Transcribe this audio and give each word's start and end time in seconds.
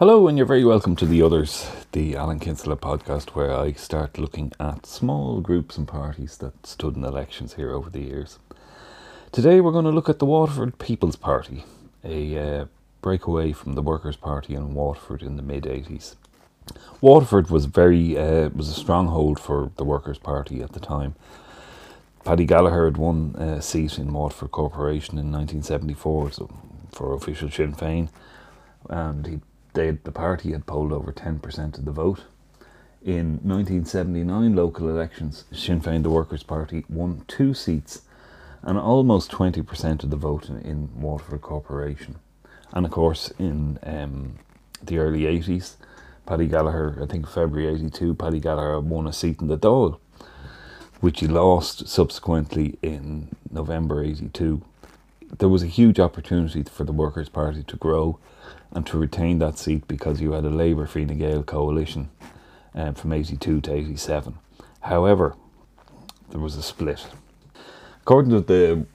Hello, 0.00 0.26
and 0.28 0.38
you're 0.38 0.46
very 0.46 0.64
welcome 0.64 0.96
to 0.96 1.04
The 1.04 1.20
Others, 1.20 1.70
the 1.92 2.16
Alan 2.16 2.38
Kinsella 2.38 2.78
podcast, 2.78 3.34
where 3.34 3.52
I 3.52 3.72
start 3.72 4.16
looking 4.16 4.50
at 4.58 4.86
small 4.86 5.42
groups 5.42 5.76
and 5.76 5.86
parties 5.86 6.38
that 6.38 6.66
stood 6.66 6.96
in 6.96 7.04
elections 7.04 7.56
here 7.56 7.70
over 7.72 7.90
the 7.90 8.00
years. 8.00 8.38
Today, 9.30 9.60
we're 9.60 9.72
going 9.72 9.84
to 9.84 9.90
look 9.90 10.08
at 10.08 10.18
the 10.18 10.24
Waterford 10.24 10.78
People's 10.78 11.16
Party, 11.16 11.66
a 12.02 12.38
uh, 12.38 12.64
breakaway 13.02 13.52
from 13.52 13.74
the 13.74 13.82
Workers' 13.82 14.16
Party 14.16 14.54
in 14.54 14.72
Waterford 14.72 15.20
in 15.20 15.36
the 15.36 15.42
mid 15.42 15.64
80s. 15.64 16.14
Waterford 17.02 17.50
was 17.50 17.66
very 17.66 18.16
uh, 18.16 18.48
was 18.54 18.70
a 18.70 18.72
stronghold 18.72 19.38
for 19.38 19.70
the 19.76 19.84
Workers' 19.84 20.16
Party 20.16 20.62
at 20.62 20.72
the 20.72 20.80
time. 20.80 21.14
Paddy 22.24 22.46
Gallagher 22.46 22.86
had 22.86 22.96
won 22.96 23.34
a 23.36 23.60
seat 23.60 23.98
in 23.98 24.14
Waterford 24.14 24.52
Corporation 24.52 25.18
in 25.18 25.30
1974 25.30 26.32
so 26.32 26.50
for 26.90 27.12
official 27.12 27.50
Sinn 27.50 27.74
Féin, 27.74 28.08
and 28.88 29.26
he 29.26 29.40
they, 29.74 29.90
the 29.90 30.12
party 30.12 30.52
had 30.52 30.66
polled 30.66 30.92
over 30.92 31.12
10% 31.12 31.78
of 31.78 31.84
the 31.84 31.92
vote. 31.92 32.24
In 33.02 33.40
1979 33.42 34.54
local 34.54 34.88
elections, 34.88 35.44
Sinn 35.52 35.80
Féin, 35.80 36.02
the 36.02 36.10
Workers' 36.10 36.42
Party, 36.42 36.84
won 36.88 37.24
two 37.28 37.54
seats 37.54 38.02
and 38.62 38.78
almost 38.78 39.30
20% 39.30 40.02
of 40.02 40.10
the 40.10 40.16
vote 40.16 40.48
in, 40.48 40.60
in 40.60 41.00
Waterford 41.00 41.40
Corporation. 41.40 42.16
And 42.72 42.84
of 42.84 42.92
course, 42.92 43.32
in 43.38 43.78
um, 43.82 44.38
the 44.82 44.98
early 44.98 45.22
80s, 45.22 45.76
Paddy 46.26 46.46
Gallagher, 46.46 46.98
I 47.02 47.06
think 47.06 47.26
February 47.26 47.74
82, 47.74 48.14
Paddy 48.14 48.38
Gallagher 48.38 48.80
won 48.80 49.06
a 49.06 49.12
seat 49.12 49.40
in 49.40 49.48
the 49.48 49.58
Dáil, 49.58 49.98
which 51.00 51.20
he 51.20 51.26
lost 51.26 51.88
subsequently 51.88 52.78
in 52.82 53.28
November 53.50 54.04
82. 54.04 54.62
There 55.38 55.48
was 55.48 55.62
a 55.62 55.66
huge 55.66 56.00
opportunity 56.00 56.62
for 56.64 56.84
the 56.84 56.92
Workers' 56.92 57.28
Party 57.28 57.62
to 57.62 57.76
grow 57.76 58.18
and 58.72 58.84
to 58.86 58.98
retain 58.98 59.38
that 59.38 59.58
seat 59.58 59.86
because 59.86 60.20
you 60.20 60.32
had 60.32 60.44
a 60.44 60.50
Labour 60.50 60.86
Fine 60.86 61.18
Gael 61.18 61.42
coalition 61.42 62.10
um, 62.74 62.94
from 62.94 63.12
82 63.12 63.60
to 63.60 63.72
87. 63.72 64.38
However, 64.80 65.36
there 66.30 66.40
was 66.40 66.56
a 66.56 66.62
split. 66.62 67.06
According 68.02 68.32
to 68.32 68.40
the, 68.40 68.86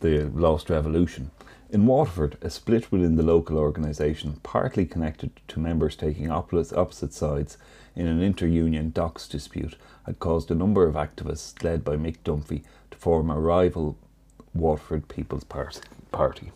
the 0.00 0.30
Lost 0.34 0.68
Revolution, 0.68 1.30
in 1.70 1.86
Waterford, 1.86 2.36
a 2.42 2.50
split 2.50 2.90
within 2.90 3.16
the 3.16 3.22
local 3.22 3.56
organisation, 3.56 4.40
partly 4.42 4.84
connected 4.84 5.30
to 5.48 5.60
members 5.60 5.96
taking 5.96 6.30
opposite, 6.30 7.12
sides 7.14 7.56
in 7.94 8.06
an 8.06 8.20
inter-union 8.20 8.90
docks 8.90 9.28
dispute, 9.28 9.76
had 10.04 10.18
caused 10.18 10.50
a 10.50 10.54
number 10.54 10.86
of 10.86 10.94
activists, 10.94 11.62
led 11.62 11.84
by 11.84 11.96
Mick 11.96 12.18
Dunphy, 12.24 12.64
to 12.90 12.98
form 12.98 13.30
a 13.30 13.38
rival 13.38 13.96
Waterford 14.54 15.08
People's 15.08 15.44
Party. 15.44 16.52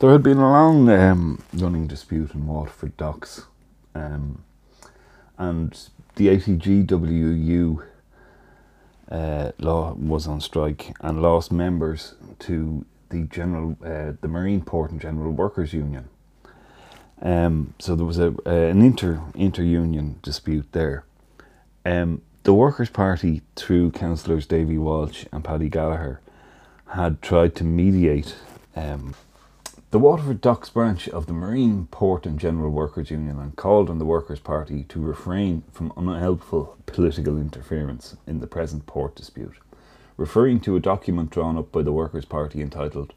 There 0.00 0.10
had 0.10 0.22
been 0.22 0.38
a 0.38 0.50
long 0.50 0.88
um, 0.88 1.42
running 1.52 1.86
dispute 1.86 2.34
in 2.34 2.46
Waterford 2.46 2.96
docks, 2.96 3.46
um, 3.94 4.42
and 5.38 5.88
the 6.16 6.28
ATGWU 6.28 7.84
uh, 9.10 9.52
law 9.58 9.94
was 9.94 10.26
on 10.26 10.40
strike 10.40 10.96
and 11.00 11.22
lost 11.22 11.52
members 11.52 12.14
to 12.40 12.84
the 13.10 13.24
general, 13.24 13.76
uh, 13.84 14.12
the 14.20 14.28
Marine 14.28 14.62
Port 14.62 14.90
and 14.90 15.00
General 15.00 15.30
Workers 15.30 15.72
Union. 15.72 16.08
Um, 17.22 17.74
so 17.78 17.94
there 17.94 18.06
was 18.06 18.18
a, 18.18 18.34
uh, 18.46 18.50
an 18.50 18.82
inter 18.82 19.22
inter 19.34 19.62
union 19.62 20.18
dispute 20.22 20.66
there. 20.72 21.04
Um, 21.86 22.22
the 22.42 22.52
Workers' 22.52 22.90
Party, 22.90 23.42
through 23.56 23.92
councillors 23.92 24.46
Davy 24.46 24.76
Walsh 24.76 25.24
and 25.32 25.42
Paddy 25.42 25.70
Gallagher, 25.70 26.20
had 26.88 27.22
tried 27.22 27.54
to 27.56 27.64
mediate 27.64 28.36
um, 28.76 29.14
the 29.90 29.98
Waterford 29.98 30.40
Docks 30.40 30.70
branch 30.70 31.08
of 31.08 31.26
the 31.26 31.32
Marine 31.32 31.86
Port 31.90 32.26
and 32.26 32.38
General 32.38 32.70
Workers 32.70 33.10
Union 33.10 33.38
and 33.38 33.54
called 33.56 33.88
on 33.88 33.98
the 33.98 34.04
Workers' 34.04 34.40
Party 34.40 34.84
to 34.84 35.00
refrain 35.00 35.62
from 35.72 35.92
unhelpful 35.96 36.76
political 36.86 37.38
interference 37.38 38.16
in 38.26 38.40
the 38.40 38.46
present 38.46 38.86
port 38.86 39.14
dispute, 39.14 39.54
referring 40.16 40.60
to 40.60 40.76
a 40.76 40.80
document 40.80 41.30
drawn 41.30 41.56
up 41.56 41.70
by 41.70 41.82
the 41.82 41.92
Workers' 41.92 42.24
Party 42.24 42.60
entitled 42.60 43.14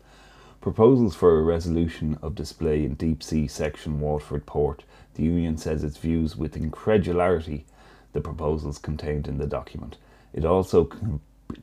Proposals 0.62 1.16
for 1.16 1.38
a 1.38 1.44
Resolution 1.44 2.18
of 2.22 2.36
Display 2.36 2.84
in 2.84 2.96
Deep 2.96 3.24
Sea 3.24 3.48
Section 3.48 4.00
Waterford 4.00 4.46
Port. 4.46 4.84
The 5.14 5.24
Union 5.24 5.58
says 5.58 5.84
its 5.84 5.98
views 5.98 6.36
with 6.36 6.58
incredulity 6.58 7.66
the 8.14 8.22
proposals 8.22 8.78
contained 8.78 9.28
in 9.28 9.38
the 9.38 9.48
document. 9.48 9.98
It 10.34 10.46
also 10.46 10.90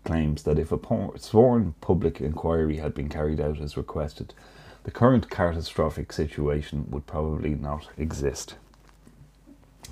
claims 0.05 0.43
that 0.45 0.59
if 0.59 0.73
a 0.73 0.79
sworn 1.19 1.75
public 1.81 2.21
inquiry 2.21 2.77
had 2.77 2.95
been 2.95 3.09
carried 3.09 3.41
out 3.41 3.61
as 3.61 3.77
requested, 3.77 4.35
the 4.85 4.91
current 4.91 5.31
catastrophic 5.31 6.13
situation 6.13 6.87
would 6.91 7.07
probably 7.07 7.55
not 7.55 7.89
exist. 7.97 8.55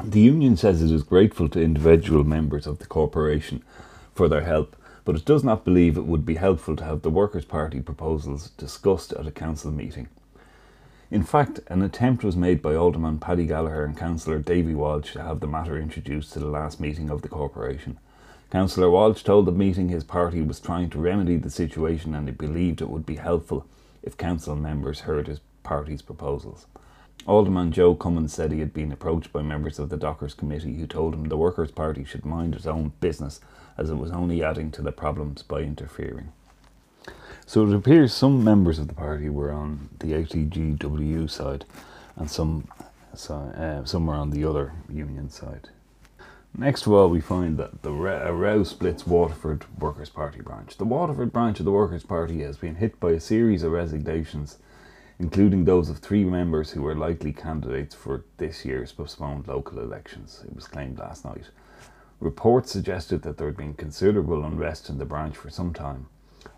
The 0.02 0.20
union 0.20 0.56
says 0.56 0.82
it 0.82 0.90
is 0.90 1.02
grateful 1.02 1.48
to 1.50 1.62
individual 1.62 2.24
members 2.24 2.66
of 2.66 2.78
the 2.78 2.86
corporation 2.86 3.62
for 4.14 4.28
their 4.28 4.42
help, 4.42 4.76
but 5.04 5.16
it 5.16 5.24
does 5.24 5.44
not 5.44 5.64
believe 5.64 5.96
it 5.96 6.06
would 6.06 6.24
be 6.24 6.36
helpful 6.36 6.76
to 6.76 6.84
have 6.84 7.02
the 7.02 7.10
Workers' 7.10 7.44
Party 7.44 7.80
proposals 7.80 8.50
discussed 8.50 9.12
at 9.12 9.26
a 9.26 9.30
council 9.30 9.70
meeting. 9.70 10.08
In 11.10 11.22
fact, 11.22 11.60
an 11.66 11.82
attempt 11.82 12.24
was 12.24 12.36
made 12.36 12.62
by 12.62 12.74
Alderman 12.74 13.18
Paddy 13.18 13.46
Gallagher 13.46 13.84
and 13.84 13.96
Councillor 13.96 14.38
Davy 14.38 14.74
Walsh 14.74 15.12
to 15.12 15.22
have 15.22 15.40
the 15.40 15.46
matter 15.46 15.78
introduced 15.78 16.32
to 16.32 16.38
the 16.38 16.46
last 16.46 16.80
meeting 16.80 17.10
of 17.10 17.20
the 17.20 17.28
corporation. 17.28 17.98
Councillor 18.52 18.90
Walsh 18.90 19.22
told 19.22 19.46
the 19.46 19.50
meeting 19.50 19.88
his 19.88 20.04
party 20.04 20.42
was 20.42 20.60
trying 20.60 20.90
to 20.90 20.98
remedy 20.98 21.38
the 21.38 21.48
situation 21.48 22.14
and 22.14 22.28
he 22.28 22.34
believed 22.34 22.82
it 22.82 22.90
would 22.90 23.06
be 23.06 23.16
helpful 23.16 23.64
if 24.02 24.18
council 24.18 24.54
members 24.54 25.00
heard 25.00 25.26
his 25.26 25.40
party's 25.62 26.02
proposals. 26.02 26.66
Alderman 27.26 27.72
Joe 27.72 27.94
Cummins 27.94 28.34
said 28.34 28.52
he 28.52 28.60
had 28.60 28.74
been 28.74 28.92
approached 28.92 29.32
by 29.32 29.40
members 29.40 29.78
of 29.78 29.88
the 29.88 29.96
Dockers 29.96 30.34
Committee 30.34 30.74
who 30.74 30.86
told 30.86 31.14
him 31.14 31.30
the 31.30 31.38
Workers' 31.38 31.70
Party 31.70 32.04
should 32.04 32.26
mind 32.26 32.54
its 32.54 32.66
own 32.66 32.92
business 33.00 33.40
as 33.78 33.88
it 33.88 33.94
was 33.94 34.10
only 34.10 34.44
adding 34.44 34.70
to 34.72 34.82
the 34.82 34.92
problems 34.92 35.42
by 35.42 35.60
interfering. 35.60 36.30
So 37.46 37.66
it 37.66 37.74
appears 37.74 38.12
some 38.12 38.44
members 38.44 38.78
of 38.78 38.86
the 38.86 38.92
party 38.92 39.30
were 39.30 39.50
on 39.50 39.88
the 39.98 40.12
ATGW 40.12 41.30
side 41.30 41.64
and 42.16 42.30
some, 42.30 42.68
so, 43.14 43.34
uh, 43.34 43.86
some 43.86 44.06
were 44.06 44.14
on 44.14 44.28
the 44.28 44.44
other 44.44 44.74
union 44.90 45.30
side. 45.30 45.70
Next 46.56 46.86
of 46.86 46.92
all, 46.92 47.08
we 47.08 47.22
find 47.22 47.56
that 47.56 47.80
the 47.80 47.92
row 47.92 48.62
splits 48.62 49.06
Waterford 49.06 49.64
Workers' 49.78 50.10
Party 50.10 50.42
branch. 50.42 50.76
The 50.76 50.84
Waterford 50.84 51.32
branch 51.32 51.58
of 51.60 51.64
the 51.64 51.72
Workers' 51.72 52.04
Party 52.04 52.42
has 52.42 52.58
been 52.58 52.74
hit 52.74 53.00
by 53.00 53.12
a 53.12 53.20
series 53.20 53.62
of 53.62 53.72
resignations, 53.72 54.58
including 55.18 55.64
those 55.64 55.88
of 55.88 55.98
three 55.98 56.24
members 56.24 56.72
who 56.72 56.82
were 56.82 56.94
likely 56.94 57.32
candidates 57.32 57.94
for 57.94 58.26
this 58.36 58.66
year's 58.66 58.92
postponed 58.92 59.48
local 59.48 59.78
elections, 59.78 60.44
it 60.46 60.54
was 60.54 60.66
claimed 60.66 60.98
last 60.98 61.24
night. 61.24 61.48
Reports 62.20 62.70
suggested 62.70 63.22
that 63.22 63.38
there 63.38 63.46
had 63.46 63.56
been 63.56 63.72
considerable 63.72 64.44
unrest 64.44 64.90
in 64.90 64.98
the 64.98 65.06
branch 65.06 65.36
for 65.38 65.48
some 65.48 65.72
time. 65.72 66.06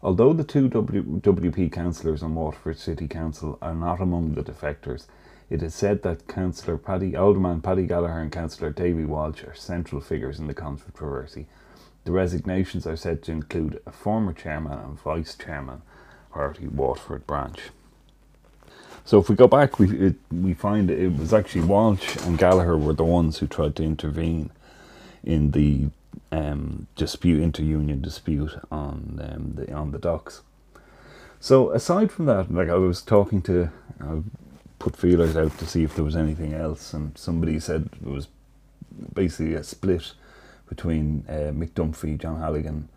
Although 0.02 0.32
the 0.32 0.44
two 0.44 0.68
w- 0.68 1.20
WP 1.20 1.70
councillors 1.70 2.22
on 2.22 2.34
Waterford 2.34 2.78
City 2.78 3.06
Council 3.06 3.58
are 3.62 3.74
not 3.74 4.00
among 4.00 4.34
the 4.34 4.42
defectors, 4.42 5.06
it 5.50 5.62
is 5.62 5.74
said 5.74 6.02
that 6.02 6.26
Councillor 6.26 6.78
Paddy 6.78 7.14
Alderman 7.16 7.60
Paddy 7.60 7.86
Gallagher 7.86 8.18
and 8.18 8.32
Councillor 8.32 8.70
Davy 8.70 9.04
Walsh 9.04 9.44
are 9.44 9.54
central 9.54 10.00
figures 10.00 10.38
in 10.38 10.46
the 10.46 10.54
controversy. 10.54 11.46
The 12.04 12.12
resignations 12.12 12.86
are 12.86 12.96
said 12.96 13.22
to 13.24 13.32
include 13.32 13.80
a 13.86 13.92
former 13.92 14.32
chairman 14.32 14.78
and 14.78 15.00
vice 15.00 15.34
chairman, 15.34 15.82
Party 16.30 16.66
Waterford 16.66 17.26
branch. 17.26 17.70
So 19.04 19.18
if 19.18 19.28
we 19.28 19.36
go 19.36 19.46
back, 19.46 19.78
we 19.78 19.90
it, 19.98 20.14
we 20.32 20.54
find 20.54 20.90
it 20.90 21.18
was 21.18 21.32
actually 21.34 21.62
Walsh 21.62 22.16
and 22.24 22.38
Gallagher 22.38 22.78
were 22.78 22.94
the 22.94 23.04
ones 23.04 23.38
who 23.38 23.46
tried 23.46 23.76
to 23.76 23.82
intervene 23.82 24.50
in 25.22 25.50
the 25.50 25.90
um, 26.32 26.86
dispute, 26.96 27.42
inter-union 27.42 28.00
dispute 28.00 28.56
on 28.70 29.20
um, 29.22 29.52
the 29.54 29.72
on 29.72 29.90
the 29.90 29.98
docks. 29.98 30.42
So 31.38 31.70
aside 31.72 32.10
from 32.10 32.24
that, 32.26 32.52
like 32.52 32.70
I 32.70 32.76
was 32.76 33.02
talking 33.02 33.42
to, 33.42 33.70
uh, 34.00 34.16
put 34.78 34.96
feelers 34.96 35.36
out 35.36 35.56
to 35.58 35.66
see 35.66 35.82
if 35.82 35.94
there 35.94 36.04
was 36.04 36.16
anything 36.16 36.52
else, 36.52 36.92
and 36.92 37.16
somebody 37.16 37.58
said 37.60 37.88
it 37.92 38.08
was 38.08 38.28
basically 39.14 39.54
a 39.54 39.64
split 39.64 40.12
between 40.68 41.24
uh, 41.28 41.52
Mick 41.52 41.70
Dunphy, 41.70 42.18
John 42.18 42.40
Halligan, 42.40 42.88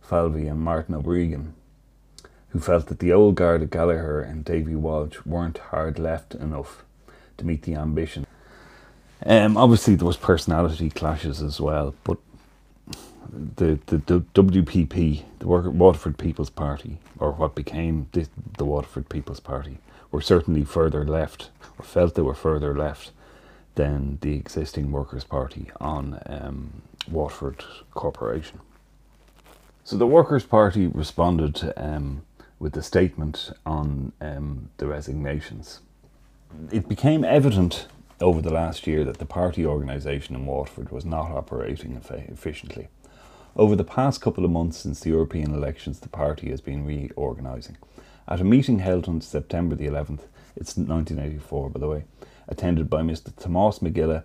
Falvey, 0.00 0.46
and 0.46 0.60
Martin 0.60 0.94
O'Brien, 0.94 1.54
who 2.50 2.60
felt 2.60 2.86
that 2.86 2.98
the 2.98 3.12
old 3.12 3.34
guard 3.34 3.62
of 3.62 3.70
Gallagher 3.70 4.20
and 4.20 4.44
Davy 4.44 4.74
Walsh 4.74 5.18
weren't 5.26 5.58
hard 5.58 5.98
left 5.98 6.34
enough 6.34 6.84
to 7.36 7.46
meet 7.46 7.62
the 7.62 7.74
ambition. 7.74 8.26
Um, 9.24 9.56
obviously, 9.56 9.96
there 9.96 10.06
was 10.06 10.16
personality 10.16 10.90
clashes 10.90 11.42
as 11.42 11.60
well, 11.60 11.94
but 12.04 12.18
the, 13.30 13.78
the, 13.86 13.98
the 13.98 14.20
WPP, 14.34 15.22
the 15.38 15.46
Waterford 15.46 16.18
People's 16.18 16.50
Party, 16.50 16.98
or 17.18 17.32
what 17.32 17.54
became 17.54 18.08
the, 18.12 18.26
the 18.56 18.64
Waterford 18.64 19.08
People's 19.08 19.40
Party, 19.40 19.78
were 20.10 20.20
certainly 20.20 20.64
further 20.64 21.04
left, 21.04 21.50
or 21.78 21.84
felt 21.84 22.14
they 22.14 22.22
were 22.22 22.34
further 22.34 22.76
left 22.76 23.12
than 23.74 24.18
the 24.22 24.34
existing 24.34 24.90
Workers' 24.90 25.24
Party 25.24 25.70
on 25.80 26.20
um, 26.26 26.82
Waterford 27.10 27.64
Corporation. 27.92 28.60
So 29.84 29.96
the 29.96 30.06
Workers' 30.06 30.44
Party 30.44 30.86
responded 30.86 31.72
um, 31.76 32.22
with 32.58 32.76
a 32.76 32.82
statement 32.82 33.52
on 33.64 34.12
um, 34.20 34.70
the 34.78 34.86
resignations. 34.86 35.80
It 36.72 36.88
became 36.88 37.24
evident 37.24 37.86
over 38.20 38.42
the 38.42 38.50
last 38.52 38.86
year 38.86 39.04
that 39.04 39.18
the 39.18 39.24
party 39.24 39.64
organisation 39.64 40.34
in 40.34 40.44
Waterford 40.44 40.90
was 40.90 41.04
not 41.04 41.30
operating 41.30 42.00
efficiently. 42.28 42.88
Over 43.56 43.76
the 43.76 43.84
past 43.84 44.20
couple 44.20 44.44
of 44.44 44.50
months 44.50 44.78
since 44.78 45.00
the 45.00 45.10
European 45.10 45.54
elections, 45.54 46.00
the 46.00 46.08
party 46.08 46.50
has 46.50 46.60
been 46.60 46.84
reorganising. 46.84 47.76
At 48.30 48.42
a 48.42 48.44
meeting 48.44 48.80
held 48.80 49.08
on 49.08 49.22
September 49.22 49.74
the 49.74 49.86
11th, 49.86 50.26
it's 50.54 50.76
1984 50.76 51.70
by 51.70 51.80
the 51.80 51.88
way, 51.88 52.04
attended 52.46 52.90
by 52.90 53.00
Mr. 53.00 53.32
Tomás 53.32 53.80
Mac 53.80 53.94
Giolla, 53.94 54.24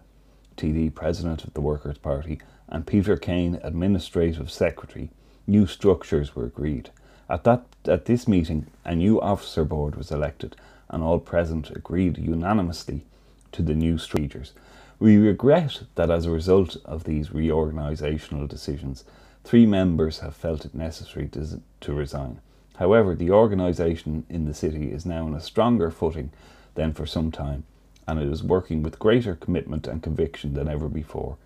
TD 0.57 0.93
President 0.93 1.45
of 1.45 1.53
the 1.53 1.61
Workers' 1.61 1.99
Party, 1.99 2.41
and 2.67 2.85
Peter 2.85 3.15
Kane, 3.15 3.61
Administrative 3.63 4.51
Secretary, 4.51 5.09
new 5.47 5.65
structures 5.65 6.35
were 6.35 6.43
agreed. 6.43 6.89
At, 7.29 7.45
that, 7.45 7.63
at 7.85 8.03
this 8.03 8.27
meeting, 8.27 8.67
a 8.83 8.93
new 8.93 9.21
officer 9.21 9.63
board 9.63 9.95
was 9.95 10.11
elected, 10.11 10.57
and 10.89 11.01
all 11.01 11.19
present 11.19 11.69
agreed 11.69 12.17
unanimously 12.17 13.05
to 13.53 13.61
the 13.61 13.73
new 13.73 13.97
structures. 13.97 14.51
We 14.99 15.15
regret 15.15 15.83
that 15.95 16.11
as 16.11 16.25
a 16.25 16.31
result 16.31 16.75
of 16.83 17.05
these 17.05 17.29
reorganisational 17.29 18.49
decisions, 18.49 19.05
three 19.45 19.65
members 19.65 20.19
have 20.19 20.35
felt 20.35 20.65
it 20.65 20.75
necessary 20.75 21.29
to, 21.29 21.61
to 21.79 21.93
resign. 21.93 22.41
However, 22.77 23.15
the 23.15 23.31
organisation 23.31 24.25
in 24.29 24.45
the 24.45 24.53
city 24.53 24.91
is 24.91 25.05
now 25.05 25.25
on 25.25 25.35
a 25.35 25.39
stronger 25.39 25.91
footing 25.91 26.31
than 26.75 26.93
for 26.93 27.05
some 27.05 27.31
time, 27.31 27.63
and 28.07 28.19
it 28.19 28.27
is 28.27 28.43
working 28.43 28.81
with 28.81 28.99
greater 28.99 29.35
commitment 29.35 29.87
and 29.87 30.01
conviction 30.01 30.53
than 30.53 30.67
ever 30.67 30.89
before. 30.89 31.37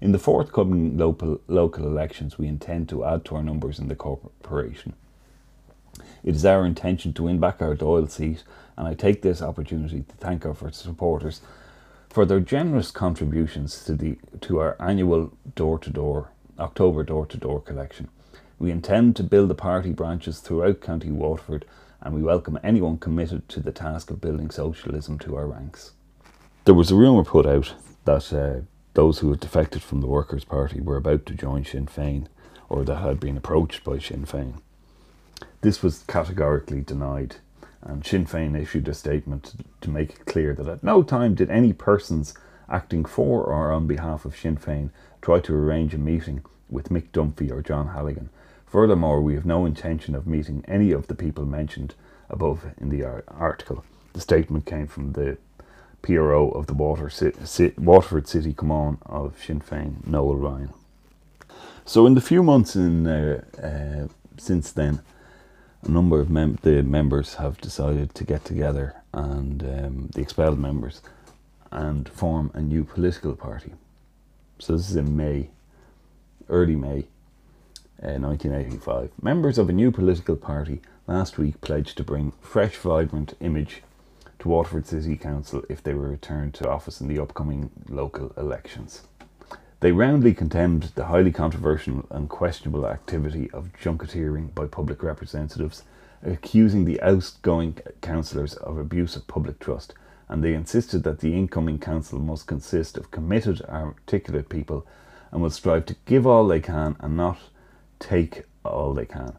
In 0.00 0.12
the 0.12 0.18
forthcoming 0.18 0.96
local, 0.96 1.40
local 1.46 1.86
elections, 1.86 2.38
we 2.38 2.46
intend 2.46 2.88
to 2.88 3.04
add 3.04 3.24
to 3.26 3.36
our 3.36 3.42
numbers 3.42 3.78
in 3.78 3.88
the 3.88 3.94
corporation. 3.94 4.94
It 6.24 6.34
is 6.34 6.44
our 6.44 6.64
intention 6.64 7.12
to 7.14 7.24
win 7.24 7.38
back 7.38 7.60
our 7.60 7.76
Dáil 7.76 8.10
seat, 8.10 8.42
and 8.76 8.88
I 8.88 8.94
take 8.94 9.20
this 9.20 9.42
opportunity 9.42 10.04
to 10.08 10.14
thank 10.16 10.46
our 10.46 10.56
supporters 10.72 11.42
for 12.08 12.24
their 12.24 12.40
generous 12.40 12.90
contributions 12.90 13.84
to, 13.84 13.94
the, 13.94 14.18
to 14.40 14.58
our 14.58 14.76
annual 14.80 15.32
door 15.54 15.78
to 15.78 15.90
door, 15.90 16.30
October 16.58 17.02
door 17.02 17.26
to 17.26 17.36
door 17.36 17.60
collection. 17.60 18.08
We 18.60 18.70
intend 18.70 19.16
to 19.16 19.22
build 19.22 19.48
the 19.48 19.54
party 19.54 19.90
branches 19.94 20.38
throughout 20.38 20.82
County 20.82 21.10
Waterford, 21.10 21.64
and 22.02 22.14
we 22.14 22.22
welcome 22.22 22.58
anyone 22.62 22.98
committed 22.98 23.48
to 23.48 23.60
the 23.60 23.72
task 23.72 24.10
of 24.10 24.20
building 24.20 24.50
socialism 24.50 25.18
to 25.20 25.34
our 25.34 25.46
ranks. 25.46 25.92
There 26.66 26.74
was 26.74 26.90
a 26.90 26.94
rumour 26.94 27.24
put 27.24 27.46
out 27.46 27.72
that 28.04 28.30
uh, 28.34 28.66
those 28.92 29.20
who 29.20 29.30
had 29.30 29.40
defected 29.40 29.82
from 29.82 30.02
the 30.02 30.06
Workers' 30.06 30.44
Party 30.44 30.78
were 30.78 30.98
about 30.98 31.24
to 31.24 31.34
join 31.34 31.64
Sinn 31.64 31.86
Féin, 31.86 32.26
or 32.68 32.84
that 32.84 32.96
had 32.96 33.18
been 33.18 33.38
approached 33.38 33.82
by 33.82 33.98
Sinn 33.98 34.26
Féin. 34.26 34.60
This 35.62 35.82
was 35.82 36.04
categorically 36.06 36.82
denied, 36.82 37.36
and 37.80 38.04
Sinn 38.04 38.26
Féin 38.26 38.60
issued 38.60 38.88
a 38.88 38.94
statement 38.94 39.54
to 39.80 39.88
make 39.88 40.10
it 40.10 40.26
clear 40.26 40.52
that 40.52 40.68
at 40.68 40.84
no 40.84 41.02
time 41.02 41.34
did 41.34 41.48
any 41.48 41.72
persons 41.72 42.34
acting 42.68 43.06
for 43.06 43.42
or 43.42 43.72
on 43.72 43.86
behalf 43.86 44.26
of 44.26 44.36
Sinn 44.36 44.58
Féin 44.58 44.90
try 45.22 45.40
to 45.40 45.54
arrange 45.54 45.94
a 45.94 45.98
meeting 45.98 46.42
with 46.68 46.90
Mick 46.90 47.08
Dunphy 47.10 47.50
or 47.50 47.62
John 47.62 47.88
Halligan. 47.88 48.28
Furthermore, 48.70 49.20
we 49.20 49.34
have 49.34 49.44
no 49.44 49.66
intention 49.66 50.14
of 50.14 50.28
meeting 50.28 50.64
any 50.68 50.92
of 50.92 51.08
the 51.08 51.16
people 51.16 51.44
mentioned 51.44 51.96
above 52.28 52.66
in 52.78 52.88
the 52.88 53.04
article. 53.26 53.84
The 54.12 54.20
statement 54.20 54.64
came 54.64 54.86
from 54.86 55.12
the 55.12 55.38
PRO 56.02 56.50
of 56.50 56.68
the 56.68 56.74
Water 56.74 57.10
Waterford 57.76 58.28
City 58.28 58.52
Command 58.54 58.98
of 59.04 59.34
Sinn 59.44 59.60
Féin, 59.60 60.06
Noel 60.06 60.36
Ryan. 60.36 60.72
So, 61.84 62.06
in 62.06 62.14
the 62.14 62.20
few 62.20 62.44
months 62.44 62.76
in, 62.76 63.08
uh, 63.08 63.42
uh, 63.60 64.08
since 64.38 64.70
then, 64.70 65.00
a 65.82 65.90
number 65.90 66.20
of 66.20 66.30
mem- 66.30 66.58
the 66.62 66.84
members 66.84 67.34
have 67.34 67.60
decided 67.60 68.14
to 68.14 68.24
get 68.24 68.44
together 68.44 68.94
and 69.12 69.62
um, 69.64 70.10
the 70.14 70.20
expelled 70.20 70.60
members 70.60 71.02
and 71.72 72.08
form 72.08 72.52
a 72.54 72.60
new 72.60 72.84
political 72.84 73.34
party. 73.34 73.72
So 74.60 74.76
this 74.76 74.90
is 74.90 74.96
in 74.96 75.16
May, 75.16 75.50
early 76.48 76.76
May, 76.76 77.06
uh, 78.02 78.16
1985. 78.16 79.10
Members 79.20 79.58
of 79.58 79.68
a 79.68 79.72
new 79.72 79.90
political 79.90 80.36
party 80.36 80.80
last 81.06 81.38
week 81.38 81.60
pledged 81.60 81.96
to 81.96 82.04
bring 82.04 82.32
fresh, 82.40 82.76
vibrant 82.76 83.34
image 83.40 83.82
to 84.38 84.48
Waterford 84.48 84.86
City 84.86 85.16
Council 85.16 85.62
if 85.68 85.82
they 85.82 85.92
were 85.92 86.08
returned 86.08 86.54
to 86.54 86.68
office 86.70 87.00
in 87.00 87.08
the 87.08 87.18
upcoming 87.18 87.70
local 87.88 88.32
elections. 88.36 89.02
They 89.80 89.92
roundly 89.92 90.34
condemned 90.34 90.92
the 90.94 91.06
highly 91.06 91.32
controversial 91.32 92.06
and 92.10 92.28
questionable 92.28 92.86
activity 92.86 93.50
of 93.52 93.70
junketeering 93.82 94.54
by 94.54 94.66
public 94.66 95.02
representatives, 95.02 95.84
accusing 96.22 96.84
the 96.84 97.00
outgoing 97.00 97.78
councillors 98.02 98.54
of 98.54 98.76
abuse 98.76 99.16
of 99.16 99.26
public 99.26 99.58
trust, 99.58 99.94
and 100.28 100.44
they 100.44 100.54
insisted 100.54 101.02
that 101.02 101.20
the 101.20 101.34
incoming 101.34 101.78
council 101.78 102.18
must 102.18 102.46
consist 102.46 102.96
of 102.96 103.10
committed, 103.10 103.62
articulate 103.62 104.48
people 104.48 104.86
and 105.32 105.42
will 105.42 105.50
strive 105.50 105.86
to 105.86 105.96
give 106.06 106.26
all 106.26 106.46
they 106.46 106.60
can 106.60 106.96
and 107.00 107.16
not 107.16 107.38
take 108.00 108.42
all 108.64 108.92
they 108.92 109.06
can. 109.06 109.36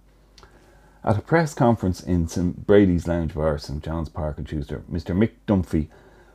At 1.03 1.17
a 1.17 1.21
press 1.21 1.53
conference 1.53 2.01
in 2.01 2.27
St 2.27 2.65
Brady's 2.65 3.07
Lounge 3.07 3.33
Bar, 3.33 3.57
St 3.57 3.83
John's 3.83 4.07
Park 4.07 4.37
on 4.37 4.45
Tuesday, 4.45 4.77
Mr 4.89 5.17
Mick 5.17 5.31
Dunphy 5.47 5.87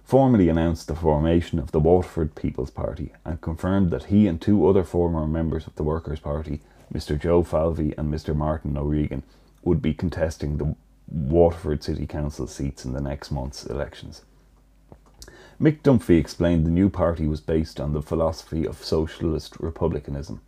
formally 0.03 0.49
announced 0.49 0.89
the 0.89 0.95
formation 0.95 1.59
of 1.59 1.73
the 1.73 1.81
Waterford 1.81 2.35
People's 2.35 2.71
Party 2.71 3.13
and 3.25 3.41
confirmed 3.41 3.91
that 3.91 4.05
he 4.05 4.27
and 4.27 4.41
two 4.41 4.67
other 4.69 4.85
former 4.85 5.27
members 5.27 5.67
of 5.67 5.75
the 5.77 5.85
Workers' 5.85 6.21
Party, 6.21 6.61
Mr 6.93 7.19
Joe 7.19 7.43
Falvey 7.43 7.95
and 7.97 8.13
Mr 8.13 8.35
Martin 8.35 8.77
O'Regan, 8.77 9.23
would 9.63 9.81
be 9.81 9.95
contesting 9.95 10.59
the 10.59 10.75
Waterford 11.09 11.83
City 11.83 12.07
Council 12.07 12.47
seats 12.47 12.85
in 12.85 12.93
the 12.93 13.01
next 13.01 13.31
month's 13.31 13.67
elections. 13.67 14.23
Mick 15.61 15.81
Dunphy 15.83 16.19
explained 16.19 16.67
the 16.67 16.71
new 16.71 16.91
party 16.91 17.27
was 17.27 17.41
based 17.41 17.81
on 17.81 17.93
the 17.93 18.03
philosophy 18.03 18.67
of 18.67 18.85
socialist 18.85 19.59
republicanism. 19.59 20.41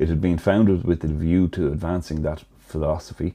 It 0.00 0.08
had 0.08 0.22
been 0.22 0.38
founded 0.38 0.84
with 0.84 1.00
the 1.00 1.08
view 1.08 1.46
to 1.48 1.66
advancing 1.66 2.22
that 2.22 2.44
philosophy, 2.58 3.34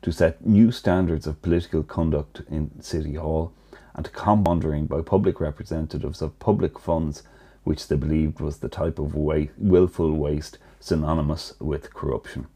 to 0.00 0.10
set 0.10 0.46
new 0.46 0.72
standards 0.72 1.26
of 1.26 1.42
political 1.42 1.82
conduct 1.82 2.40
in 2.48 2.70
City 2.80 3.16
Hall, 3.16 3.52
and 3.94 4.06
to 4.06 4.10
compounding 4.10 4.86
by 4.86 5.02
public 5.02 5.38
representatives 5.38 6.22
of 6.22 6.38
public 6.38 6.78
funds, 6.78 7.24
which 7.64 7.86
they 7.86 7.96
believed 7.96 8.40
was 8.40 8.56
the 8.56 8.70
type 8.70 8.98
of 8.98 9.14
wa- 9.14 9.48
willful 9.58 10.14
waste 10.14 10.56
synonymous 10.80 11.52
with 11.60 11.92
corruption. 11.92 12.46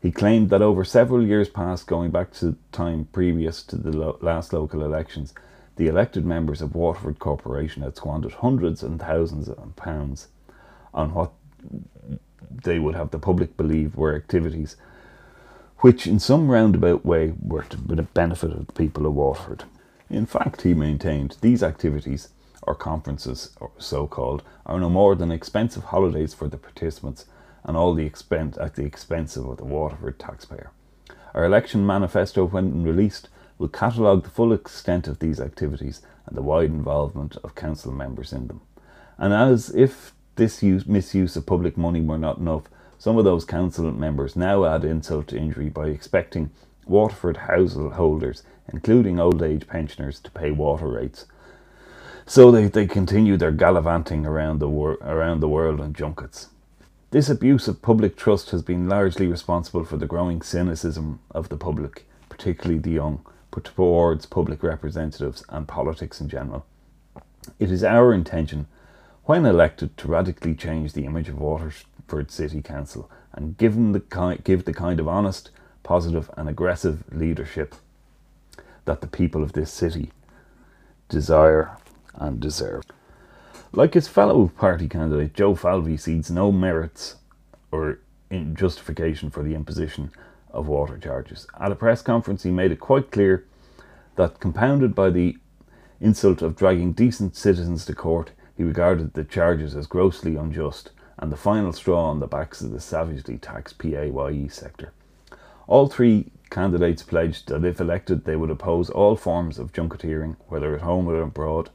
He 0.00 0.12
claimed 0.12 0.48
that 0.50 0.62
over 0.62 0.84
several 0.84 1.26
years 1.26 1.48
past, 1.48 1.88
going 1.88 2.12
back 2.12 2.32
to 2.34 2.54
time 2.70 3.08
previous 3.12 3.64
to 3.64 3.76
the 3.76 3.90
lo- 3.90 4.18
last 4.20 4.52
local 4.52 4.84
elections, 4.84 5.34
the 5.74 5.88
elected 5.88 6.24
members 6.24 6.62
of 6.62 6.76
Waterford 6.76 7.18
Corporation 7.18 7.82
had 7.82 7.96
squandered 7.96 8.34
hundreds 8.34 8.84
and 8.84 9.00
thousands 9.00 9.48
of 9.48 9.74
pounds 9.74 10.28
on 10.94 11.12
what 11.12 11.32
they 12.50 12.78
would 12.78 12.94
have 12.94 13.10
the 13.10 13.18
public 13.18 13.56
believe 13.56 13.96
were 13.96 14.14
activities 14.14 14.76
which, 15.80 16.06
in 16.06 16.18
some 16.18 16.50
roundabout 16.50 17.04
way, 17.04 17.32
were 17.40 17.62
to 17.62 17.76
the 17.76 18.02
benefit 18.02 18.50
of 18.50 18.66
the 18.66 18.72
people 18.72 19.06
of 19.06 19.14
Waterford. 19.14 19.64
In 20.10 20.26
fact, 20.26 20.62
he 20.62 20.74
maintained, 20.74 21.36
these 21.40 21.62
activities, 21.62 22.30
or 22.62 22.74
conferences, 22.74 23.56
so 23.78 24.06
called, 24.06 24.42
are 24.66 24.80
no 24.80 24.90
more 24.90 25.14
than 25.14 25.30
expensive 25.30 25.84
holidays 25.84 26.34
for 26.34 26.48
the 26.48 26.56
participants 26.56 27.26
and 27.64 27.76
all 27.76 27.94
the 27.94 28.06
expense 28.06 28.58
at 28.58 28.74
the 28.74 28.84
expense 28.84 29.36
of 29.36 29.56
the 29.56 29.64
Waterford 29.64 30.18
taxpayer. 30.18 30.70
Our 31.34 31.44
election 31.44 31.86
manifesto, 31.86 32.44
when 32.44 32.82
released, 32.82 33.28
will 33.58 33.68
catalogue 33.68 34.24
the 34.24 34.30
full 34.30 34.52
extent 34.52 35.06
of 35.06 35.20
these 35.20 35.40
activities 35.40 36.02
and 36.26 36.36
the 36.36 36.42
wide 36.42 36.70
involvement 36.70 37.36
of 37.44 37.54
council 37.54 37.92
members 37.92 38.32
in 38.32 38.48
them. 38.48 38.62
And 39.16 39.32
as 39.32 39.70
if 39.74 40.12
this 40.38 40.62
use, 40.62 40.86
misuse 40.86 41.36
of 41.36 41.44
public 41.44 41.76
money 41.76 42.00
were 42.00 42.18
not 42.18 42.38
enough, 42.38 42.64
some 42.98 43.18
of 43.18 43.24
those 43.24 43.44
council 43.44 43.92
members 43.92 44.34
now 44.34 44.64
add 44.64 44.84
insult 44.84 45.28
to 45.28 45.36
injury 45.36 45.68
by 45.68 45.88
expecting 45.88 46.50
Waterford 46.86 47.36
householders 47.36 48.42
including 48.72 49.18
old 49.18 49.42
age 49.42 49.66
pensioners, 49.66 50.20
to 50.20 50.30
pay 50.30 50.50
water 50.50 50.88
rates. 50.88 51.26
So 52.26 52.50
they, 52.50 52.66
they 52.66 52.86
continue 52.86 53.36
their 53.36 53.52
gallivanting 53.52 54.26
around 54.26 54.58
the, 54.58 54.68
wor- 54.68 54.98
around 55.00 55.40
the 55.40 55.48
world 55.48 55.80
on 55.80 55.94
junkets. 55.94 56.48
This 57.10 57.30
abuse 57.30 57.68
of 57.68 57.80
public 57.80 58.16
trust 58.16 58.50
has 58.50 58.62
been 58.62 58.88
largely 58.88 59.26
responsible 59.26 59.84
for 59.84 59.96
the 59.96 60.06
growing 60.06 60.42
cynicism 60.42 61.20
of 61.30 61.48
the 61.48 61.56
public, 61.56 62.06
particularly 62.28 62.78
the 62.78 62.90
young, 62.90 63.24
towards 63.64 64.24
public 64.24 64.62
representatives 64.62 65.42
and 65.48 65.66
politics 65.66 66.20
in 66.20 66.28
general. 66.28 66.64
It 67.58 67.72
is 67.72 67.82
our 67.82 68.12
intention, 68.12 68.66
when 69.28 69.44
elected, 69.44 69.94
to 69.98 70.08
radically 70.08 70.54
change 70.54 70.94
the 70.94 71.04
image 71.04 71.28
of 71.28 71.38
Waterford 71.38 72.30
City 72.30 72.62
Council 72.62 73.10
and 73.34 73.58
give, 73.58 73.74
the 73.92 74.00
ki- 74.00 74.40
give 74.42 74.64
the 74.64 74.72
kind 74.72 74.98
of 74.98 75.06
honest, 75.06 75.50
positive, 75.82 76.30
and 76.38 76.48
aggressive 76.48 77.04
leadership 77.12 77.74
that 78.86 79.02
the 79.02 79.06
people 79.06 79.42
of 79.42 79.52
this 79.52 79.70
city 79.70 80.12
desire 81.10 81.76
and 82.14 82.40
deserve. 82.40 82.84
Like 83.70 83.92
his 83.92 84.08
fellow 84.08 84.48
party 84.48 84.88
candidate, 84.88 85.34
Joe 85.34 85.54
Falvey 85.54 85.98
sees 85.98 86.30
no 86.30 86.50
merits 86.50 87.16
or 87.70 87.98
in 88.30 88.56
justification 88.56 89.28
for 89.28 89.42
the 89.42 89.54
imposition 89.54 90.10
of 90.52 90.68
water 90.68 90.96
charges. 90.96 91.46
At 91.60 91.70
a 91.70 91.76
press 91.76 92.00
conference, 92.00 92.44
he 92.44 92.50
made 92.50 92.72
it 92.72 92.80
quite 92.80 93.10
clear 93.10 93.44
that, 94.16 94.40
compounded 94.40 94.94
by 94.94 95.10
the 95.10 95.36
insult 96.00 96.40
of 96.40 96.56
dragging 96.56 96.94
decent 96.94 97.36
citizens 97.36 97.84
to 97.84 97.94
court, 97.94 98.30
he 98.58 98.64
regarded 98.64 99.14
the 99.14 99.22
charges 99.22 99.76
as 99.76 99.86
grossly 99.86 100.34
unjust 100.34 100.90
and 101.16 101.30
the 101.30 101.36
final 101.36 101.72
straw 101.72 102.10
on 102.10 102.18
the 102.18 102.26
backs 102.26 102.60
of 102.60 102.72
the 102.72 102.80
savagely 102.80 103.38
taxed 103.38 103.78
PAYE 103.78 104.48
sector. 104.48 104.92
All 105.68 105.86
three 105.86 106.32
candidates 106.50 107.04
pledged 107.04 107.48
that 107.48 107.64
if 107.64 107.80
elected, 107.80 108.24
they 108.24 108.34
would 108.34 108.50
oppose 108.50 108.90
all 108.90 109.14
forms 109.14 109.60
of 109.60 109.72
junketeering, 109.72 110.34
whether 110.48 110.74
at 110.74 110.80
home 110.80 111.06
or 111.06 111.22
abroad, 111.22 111.70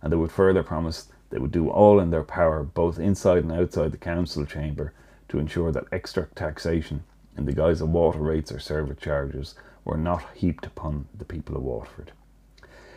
and 0.00 0.12
they 0.12 0.16
would 0.16 0.30
further 0.30 0.62
promise 0.62 1.08
they 1.30 1.38
would 1.38 1.50
do 1.50 1.70
all 1.70 1.98
in 1.98 2.10
their 2.10 2.22
power, 2.22 2.62
both 2.62 3.00
inside 3.00 3.42
and 3.42 3.50
outside 3.50 3.90
the 3.90 3.98
council 3.98 4.46
chamber, 4.46 4.92
to 5.28 5.40
ensure 5.40 5.72
that 5.72 5.86
extra 5.90 6.28
taxation 6.36 7.02
in 7.36 7.46
the 7.46 7.52
guise 7.52 7.80
of 7.80 7.88
water 7.88 8.20
rates 8.20 8.52
or 8.52 8.60
service 8.60 8.98
charges 9.00 9.56
were 9.84 9.98
not 9.98 10.24
heaped 10.34 10.66
upon 10.66 11.08
the 11.16 11.24
people 11.24 11.56
of 11.56 11.64
Waterford. 11.64 12.12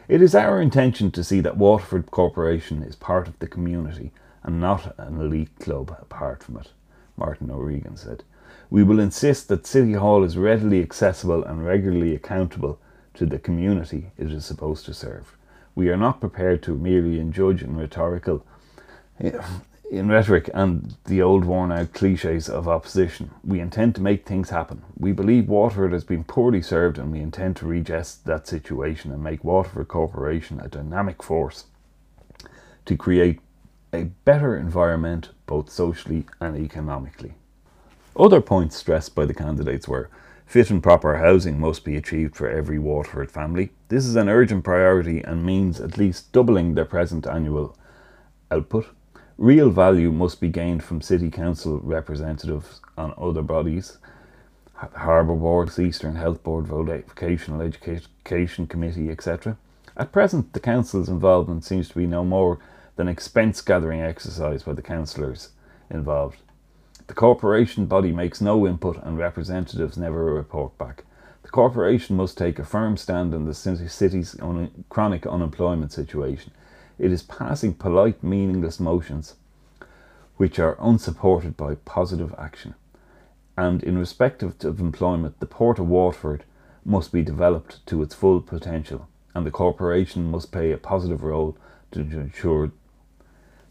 It 0.08 0.22
is 0.22 0.36
our 0.36 0.62
intention 0.62 1.12
to 1.12 1.24
see 1.24 1.40
that 1.42 1.58
Waterford 1.58 2.12
Corporation 2.12 2.84
is 2.84 2.96
part 2.96 3.28
of 3.28 3.38
the 3.40 3.48
community 3.48 4.12
and 4.44 4.60
not 4.60 4.96
an 4.98 5.22
elite 5.22 5.58
club 5.60 5.96
apart 6.02 6.44
from 6.44 6.58
it, 6.58 6.72
Martin 7.16 7.52
O'Regan 7.52 7.98
said. 7.98 8.24
We 8.70 8.84
will 8.84 9.00
insist 9.00 9.48
that 9.48 9.68
City 9.68 9.94
Hall 9.94 10.24
is 10.24 10.38
readily 10.38 10.82
accessible 10.82 11.44
and 11.44 11.66
regularly 11.66 12.16
accountable 12.16 12.80
to 13.14 13.26
the 13.26 13.40
community 13.40 14.12
it 14.18 14.32
is 14.32 14.46
supposed 14.46 14.86
to 14.86 14.94
serve. 14.94 15.38
We 15.76 15.90
are 15.90 15.98
not 15.98 16.20
prepared 16.20 16.64
to 16.64 16.76
merely 16.76 17.20
indulge 17.20 17.62
in 17.64 17.76
rhetorical 17.76 18.46
eh, 19.20 19.32
in 19.92 20.08
rhetoric 20.08 20.50
and 20.54 20.96
the 21.04 21.22
old 21.22 21.44
worn 21.44 21.70
out 21.70 21.92
cliches 21.92 22.48
of 22.48 22.66
opposition. 22.66 23.30
We 23.44 23.60
intend 23.60 23.94
to 23.96 24.02
make 24.02 24.26
things 24.26 24.50
happen. 24.50 24.84
We 24.98 25.12
believe 25.12 25.50
Waterford 25.50 25.92
has 25.92 26.06
been 26.06 26.24
poorly 26.24 26.62
served 26.62 26.98
and 26.98 27.12
we 27.12 27.20
intend 27.20 27.58
to 27.58 27.68
redress 27.68 28.16
that 28.16 28.48
situation 28.48 29.12
and 29.12 29.22
make 29.22 29.44
Waterford 29.44 29.90
Corporation 29.90 30.62
a 30.62 30.70
dynamic 30.70 31.22
force 31.22 31.66
to 32.86 32.96
create 32.96 33.42
a 33.92 34.06
better 34.24 34.56
environment 34.56 35.32
both 35.46 35.70
socially 35.70 36.26
and 36.40 36.56
economically. 36.56 37.34
Other 38.18 38.40
points 38.40 38.78
stressed 38.78 39.14
by 39.14 39.26
the 39.26 39.34
candidates 39.34 39.90
were 39.90 40.10
fit 40.46 40.70
and 40.70 40.82
proper 40.82 41.18
housing 41.18 41.60
must 41.60 41.84
be 41.84 41.98
achieved 41.98 42.38
for 42.38 42.50
every 42.50 42.80
Waterford 42.80 43.30
family. 43.30 43.72
This 43.90 44.06
is 44.06 44.16
an 44.16 44.30
urgent 44.30 44.64
priority 44.64 45.22
and 45.22 45.46
means 45.46 45.82
at 45.82 45.98
least 45.98 46.32
doubling 46.32 46.76
their 46.76 46.86
present 46.86 47.28
annual 47.28 47.78
output. 48.50 48.88
Real 49.42 49.72
value 49.72 50.12
must 50.12 50.40
be 50.40 50.50
gained 50.50 50.84
from 50.84 51.02
City 51.02 51.32
Council 51.32 51.80
representatives 51.80 52.80
on 52.96 53.16
other 53.18 53.42
bodies, 53.42 53.98
Harbour 54.76 55.34
Board, 55.34 55.80
Eastern 55.80 56.16
Health 56.16 56.44
Board, 56.44 56.68
Vocational 56.68 57.60
Education 57.60 58.68
Committee, 58.68 59.10
etc. 59.10 59.58
At 59.98 60.12
present, 60.12 60.54
the 60.54 60.60
Council's 60.60 61.10
involvement 61.10 61.66
seems 61.66 61.90
to 61.90 61.96
be 61.96 62.06
no 62.06 62.24
more 62.24 62.60
than 62.98 63.08
expense 63.08 63.62
gathering 63.62 64.00
exercise 64.00 64.62
by 64.62 64.74
the 64.74 64.84
councillors 64.84 65.50
involved. 65.90 66.38
The 67.08 67.16
corporation 67.16 67.88
body 67.88 68.12
makes 68.12 68.42
no 68.42 68.68
input 68.68 69.02
and 69.02 69.18
representatives 69.18 69.98
never 69.98 70.24
report 70.24 70.78
back. 70.78 71.04
The 71.42 71.50
corporation 71.50 72.16
must 72.16 72.38
take 72.38 72.60
a 72.60 72.64
firm 72.64 72.96
stand 72.96 73.34
on 73.34 73.46
the 73.46 73.56
city's 73.56 74.36
chronic 74.90 75.26
unemployment 75.26 75.92
situation. 75.92 76.52
It 77.02 77.12
is 77.12 77.24
passing 77.24 77.74
polite, 77.74 78.24
meaningless 78.24 78.80
motions 78.80 79.34
which 80.38 80.60
are 80.60 80.78
unsupported 80.80 81.58
by 81.58 81.74
positive 81.74 82.36
action. 82.38 82.76
And 83.58 83.82
in 83.84 83.98
respect 83.98 84.44
of, 84.44 84.64
of 84.64 84.80
employment, 84.80 85.40
the 85.40 85.48
Port 85.48 85.80
of 85.80 85.88
Waterford 85.88 86.44
must 86.86 87.12
be 87.12 87.24
developed 87.24 87.84
to 87.88 88.04
its 88.04 88.14
full 88.14 88.40
potential, 88.40 89.08
and 89.34 89.48
the 89.48 89.52
corporation 89.52 90.30
must 90.30 90.52
play 90.52 90.72
a 90.72 90.78
positive 90.78 91.24
role 91.24 91.58
to 91.92 92.02
ensure 92.02 92.72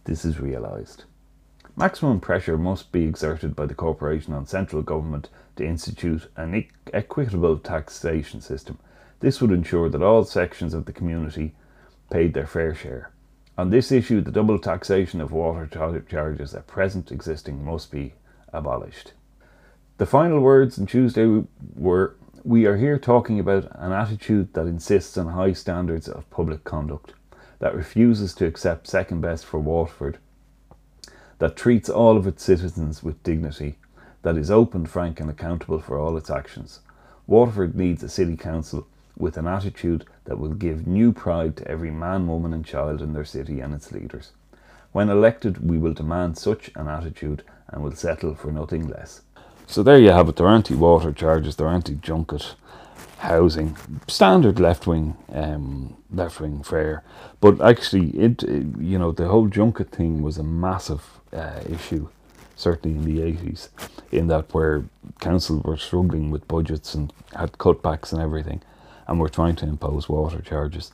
this 0.04 0.24
is 0.24 0.40
realised. 0.40 1.04
Maximum 1.76 2.18
pressure 2.18 2.58
must 2.58 2.90
be 2.90 3.04
exerted 3.04 3.54
by 3.54 3.66
the 3.66 3.74
corporation 3.76 4.34
on 4.34 4.44
central 4.44 4.82
government 4.82 5.28
to 5.54 5.64
institute 5.64 6.28
an 6.36 6.66
equitable 6.92 7.58
taxation 7.58 8.40
system. 8.40 8.76
This 9.20 9.40
would 9.40 9.52
ensure 9.52 9.88
that 9.88 10.02
all 10.02 10.24
sections 10.24 10.74
of 10.74 10.86
the 10.86 10.92
community 10.92 11.54
paid 12.10 12.34
their 12.34 12.48
fair 12.48 12.74
share. 12.74 13.12
On 13.58 13.70
this 13.70 13.92
issue, 13.92 14.20
the 14.20 14.30
double 14.30 14.58
taxation 14.58 15.20
of 15.20 15.32
water 15.32 15.66
charges 16.08 16.54
at 16.54 16.66
present 16.66 17.12
existing 17.12 17.64
must 17.64 17.90
be 17.90 18.14
abolished. 18.52 19.12
The 19.98 20.06
final 20.06 20.40
words 20.40 20.78
on 20.78 20.86
Tuesday 20.86 21.44
were 21.74 22.16
We 22.42 22.64
are 22.66 22.78
here 22.78 22.98
talking 22.98 23.38
about 23.38 23.70
an 23.74 23.92
attitude 23.92 24.54
that 24.54 24.66
insists 24.66 25.18
on 25.18 25.28
high 25.28 25.52
standards 25.52 26.08
of 26.08 26.28
public 26.30 26.64
conduct, 26.64 27.12
that 27.58 27.74
refuses 27.74 28.34
to 28.34 28.46
accept 28.46 28.86
second 28.86 29.20
best 29.20 29.44
for 29.44 29.60
Waterford 29.60 30.18
that 31.40 31.56
treats 31.56 31.88
all 31.88 32.16
of 32.16 32.26
its 32.26 32.44
citizens 32.44 33.02
with 33.02 33.22
dignity, 33.22 33.76
that 34.22 34.36
is 34.36 34.50
open, 34.50 34.86
frank, 34.86 35.18
and 35.20 35.30
accountable 35.30 35.80
for 35.80 35.98
all 35.98 36.16
its 36.16 36.30
actions. 36.30 36.80
Waterford 37.26 37.74
needs 37.74 38.02
a 38.02 38.08
city 38.08 38.36
council 38.36 38.86
with 39.16 39.36
an 39.36 39.46
attitude 39.46 40.04
that 40.24 40.38
will 40.38 40.54
give 40.54 40.86
new 40.86 41.12
pride 41.12 41.56
to 41.56 41.68
every 41.68 41.90
man, 41.90 42.26
woman, 42.26 42.52
and 42.52 42.64
child 42.64 43.02
in 43.02 43.12
their 43.12 43.24
city 43.24 43.60
and 43.60 43.74
its 43.74 43.92
leaders. 43.92 44.32
When 44.92 45.08
elected, 45.08 45.68
we 45.70 45.78
will 45.78 45.94
demand 45.94 46.38
such 46.38 46.70
an 46.74 46.88
attitude 46.88 47.42
and 47.68 47.82
will 47.82 47.94
settle 47.94 48.34
for 48.34 48.50
nothing 48.50 48.88
less. 48.88 49.22
So 49.66 49.82
there 49.82 49.98
you 49.98 50.10
have 50.10 50.28
it. 50.28 50.36
They're 50.36 50.48
anti-water 50.48 51.12
charges. 51.12 51.56
They're 51.56 51.68
anti-junket 51.68 52.54
housing, 53.18 53.76
standard 54.08 54.58
left 54.58 54.86
wing, 54.86 55.14
um, 55.32 55.96
left 56.10 56.40
wing 56.40 56.62
fare. 56.62 57.04
But 57.40 57.60
actually, 57.60 58.08
it, 58.10 58.42
it, 58.42 58.66
you 58.78 58.98
know 58.98 59.12
the 59.12 59.28
whole 59.28 59.46
junket 59.46 59.90
thing 59.90 60.22
was 60.22 60.38
a 60.38 60.42
massive 60.42 61.20
uh, 61.32 61.60
issue, 61.68 62.08
certainly 62.56 62.96
in 62.96 63.04
the 63.04 63.22
eighties, 63.22 63.68
in 64.10 64.28
that 64.28 64.52
where 64.54 64.84
council 65.20 65.60
were 65.64 65.76
struggling 65.76 66.30
with 66.30 66.48
budgets 66.48 66.94
and 66.94 67.12
had 67.36 67.52
cutbacks 67.52 68.12
and 68.12 68.22
everything, 68.22 68.62
and 69.10 69.18
were 69.18 69.28
trying 69.28 69.56
to 69.56 69.66
impose 69.66 70.08
water 70.08 70.40
charges. 70.40 70.92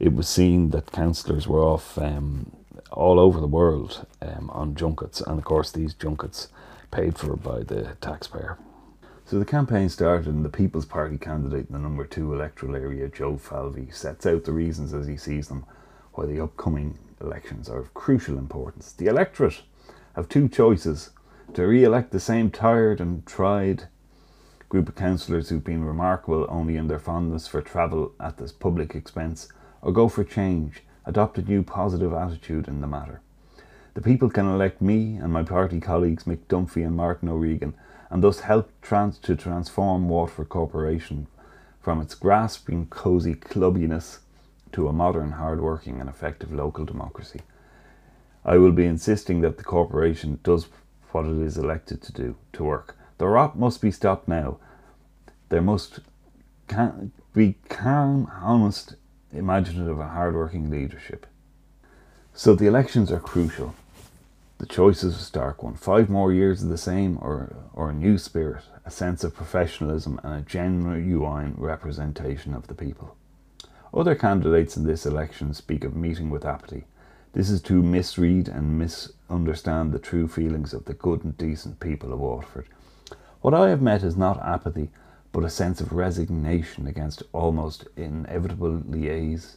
It 0.00 0.14
was 0.14 0.26
seen 0.26 0.70
that 0.70 0.90
councillors 0.90 1.46
were 1.46 1.62
off 1.62 1.98
um, 1.98 2.50
all 2.90 3.20
over 3.20 3.40
the 3.40 3.46
world 3.46 4.06
um, 4.22 4.48
on 4.50 4.74
junkets, 4.74 5.20
and 5.20 5.38
of 5.38 5.44
course 5.44 5.70
these 5.70 5.92
junkets 5.92 6.48
paid 6.90 7.18
for 7.18 7.36
by 7.36 7.62
the 7.62 7.94
taxpayer. 8.00 8.58
So 9.26 9.38
the 9.38 9.44
campaign 9.44 9.90
started 9.90 10.28
and 10.28 10.42
the 10.42 10.48
People's 10.48 10.86
Party 10.86 11.18
candidate 11.18 11.66
in 11.68 11.74
the 11.74 11.78
number 11.78 12.06
two 12.06 12.32
electoral 12.32 12.74
area, 12.74 13.08
Joe 13.08 13.36
Falvey, 13.36 13.90
sets 13.90 14.24
out 14.24 14.44
the 14.44 14.52
reasons 14.52 14.94
as 14.94 15.06
he 15.06 15.18
sees 15.18 15.48
them 15.48 15.66
why 16.14 16.24
the 16.24 16.40
upcoming 16.40 16.98
elections 17.20 17.68
are 17.68 17.78
of 17.78 17.92
crucial 17.92 18.38
importance. 18.38 18.92
The 18.92 19.08
electorate 19.08 19.60
have 20.16 20.30
two 20.30 20.48
choices 20.48 21.10
to 21.52 21.66
re-elect 21.66 22.12
the 22.12 22.20
same 22.20 22.50
tired 22.50 23.00
and 23.02 23.26
tried 23.26 23.88
group 24.68 24.88
of 24.88 24.94
councillors 24.94 25.48
who've 25.48 25.64
been 25.64 25.84
remarkable 25.84 26.46
only 26.48 26.76
in 26.76 26.88
their 26.88 26.98
fondness 26.98 27.46
for 27.46 27.62
travel 27.62 28.12
at 28.20 28.36
this 28.36 28.52
public 28.52 28.94
expense, 28.94 29.48
or 29.80 29.92
go 29.92 30.08
for 30.08 30.24
change, 30.24 30.82
adopt 31.06 31.38
a 31.38 31.42
new 31.42 31.62
positive 31.62 32.12
attitude 32.12 32.68
in 32.68 32.80
the 32.80 32.86
matter. 32.86 33.20
The 33.94 34.02
people 34.02 34.30
can 34.30 34.46
elect 34.46 34.82
me 34.82 35.16
and 35.16 35.32
my 35.32 35.42
party 35.42 35.80
colleagues 35.80 36.24
Mick 36.24 36.40
Dunphy 36.48 36.86
and 36.86 36.96
Martin 36.96 37.28
O'Regan 37.28 37.74
and 38.10 38.22
thus 38.22 38.40
help 38.40 38.70
trans- 38.82 39.18
to 39.18 39.34
transform 39.36 40.08
Waterford 40.08 40.48
Corporation 40.48 41.26
from 41.80 42.00
its 42.00 42.14
grasping, 42.14 42.86
cosy 42.86 43.34
clubbiness 43.34 44.18
to 44.72 44.88
a 44.88 44.92
modern, 44.92 45.32
hard-working 45.32 46.00
and 46.00 46.08
effective 46.08 46.52
local 46.52 46.84
democracy. 46.84 47.40
I 48.44 48.58
will 48.58 48.72
be 48.72 48.84
insisting 48.84 49.40
that 49.40 49.56
the 49.56 49.64
corporation 49.64 50.38
does 50.42 50.68
what 51.12 51.24
it 51.24 51.38
is 51.38 51.56
elected 51.56 52.02
to 52.02 52.12
do, 52.12 52.36
to 52.52 52.64
work. 52.64 52.97
The 53.18 53.26
rot 53.26 53.58
must 53.58 53.82
be 53.82 53.90
stopped 53.90 54.28
now. 54.28 54.58
There 55.48 55.62
must 55.62 56.00
be 57.34 57.56
calm, 57.68 58.30
honest, 58.40 58.94
imaginative 59.32 59.98
and 59.98 60.10
hard-working 60.10 60.70
leadership. 60.70 61.26
So 62.32 62.54
the 62.54 62.66
elections 62.66 63.10
are 63.10 63.20
crucial. 63.20 63.74
The 64.58 64.66
choice 64.66 65.02
is 65.04 65.16
a 65.16 65.24
stark 65.24 65.62
one. 65.62 65.74
Five 65.74 66.08
more 66.08 66.32
years 66.32 66.62
of 66.62 66.68
the 66.68 66.78
same 66.78 67.18
or, 67.20 67.56
or 67.72 67.90
a 67.90 67.94
new 67.94 68.18
spirit, 68.18 68.64
a 68.84 68.90
sense 68.90 69.24
of 69.24 69.34
professionalism 69.34 70.20
and 70.22 70.34
a 70.34 70.48
genuine 70.48 71.54
representation 71.56 72.54
of 72.54 72.66
the 72.66 72.74
people. 72.74 73.16
Other 73.94 74.14
candidates 74.14 74.76
in 74.76 74.84
this 74.84 75.06
election 75.06 75.54
speak 75.54 75.84
of 75.84 75.96
meeting 75.96 76.30
with 76.30 76.44
apathy. 76.44 76.84
This 77.32 77.50
is 77.50 77.62
to 77.62 77.82
misread 77.82 78.48
and 78.48 78.78
misunderstand 78.78 79.92
the 79.92 79.98
true 79.98 80.28
feelings 80.28 80.74
of 80.74 80.84
the 80.84 80.94
good 80.94 81.24
and 81.24 81.36
decent 81.36 81.80
people 81.80 82.12
of 82.12 82.18
Waterford. 82.20 82.66
What 83.40 83.54
I 83.54 83.68
have 83.68 83.80
met 83.80 84.02
is 84.02 84.16
not 84.16 84.44
apathy, 84.44 84.90
but 85.30 85.44
a 85.44 85.50
sense 85.50 85.80
of 85.80 85.92
resignation 85.92 86.88
against 86.88 87.22
almost 87.32 87.86
inevitable 87.96 88.80
liaise, 88.80 89.56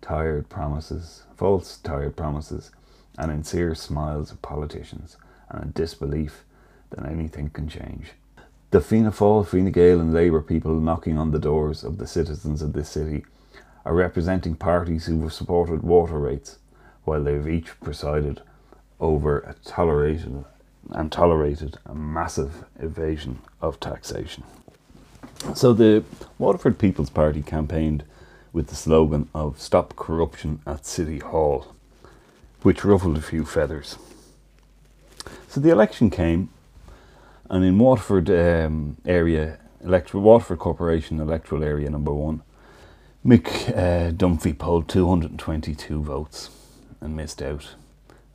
tired 0.00 0.48
promises, 0.48 1.24
false 1.36 1.76
tired 1.76 2.16
promises, 2.16 2.70
and 3.18 3.30
sincere 3.30 3.74
smiles 3.74 4.32
of 4.32 4.40
politicians, 4.40 5.18
and 5.50 5.62
a 5.62 5.66
disbelief 5.66 6.44
that 6.90 7.04
anything 7.04 7.50
can 7.50 7.68
change. 7.68 8.12
The 8.70 8.80
Fianna 8.80 9.10
Fáil, 9.10 9.72
Gael, 9.72 10.00
and 10.00 10.14
Labour 10.14 10.40
people 10.40 10.80
knocking 10.80 11.18
on 11.18 11.30
the 11.30 11.38
doors 11.38 11.84
of 11.84 11.98
the 11.98 12.06
citizens 12.06 12.62
of 12.62 12.72
this 12.72 12.88
city 12.88 13.26
are 13.84 13.94
representing 13.94 14.54
parties 14.54 15.04
who 15.04 15.20
have 15.22 15.34
supported 15.34 15.82
water 15.82 16.18
rates, 16.18 16.58
while 17.04 17.22
they've 17.22 17.48
each 17.48 17.78
presided 17.80 18.40
over 19.00 19.40
a 19.40 19.54
tolerated 19.64 20.44
and 20.90 21.12
tolerated 21.12 21.78
a 21.86 21.94
massive 21.94 22.64
evasion 22.78 23.40
of 23.60 23.78
taxation. 23.80 24.44
So 25.54 25.72
the 25.72 26.04
Waterford 26.38 26.78
People's 26.78 27.10
Party 27.10 27.42
campaigned 27.42 28.04
with 28.52 28.68
the 28.68 28.74
slogan 28.74 29.28
of 29.34 29.60
Stop 29.60 29.94
Corruption 29.96 30.60
at 30.66 30.86
City 30.86 31.18
Hall, 31.18 31.74
which 32.62 32.84
ruffled 32.84 33.16
a 33.16 33.22
few 33.22 33.44
feathers. 33.44 33.98
So 35.48 35.60
the 35.60 35.70
election 35.70 36.10
came, 36.10 36.50
and 37.48 37.64
in 37.64 37.78
Waterford 37.78 38.30
um, 38.30 38.96
area, 39.04 39.58
electoral, 39.82 40.22
Waterford 40.22 40.58
Corporation 40.58 41.20
electoral 41.20 41.62
area 41.62 41.88
number 41.88 42.12
one, 42.12 42.42
Mick 43.24 43.68
uh, 43.70 44.10
Dunphy 44.12 44.56
polled 44.56 44.88
222 44.88 46.02
votes 46.02 46.50
and 47.00 47.16
missed 47.16 47.42
out. 47.42 47.74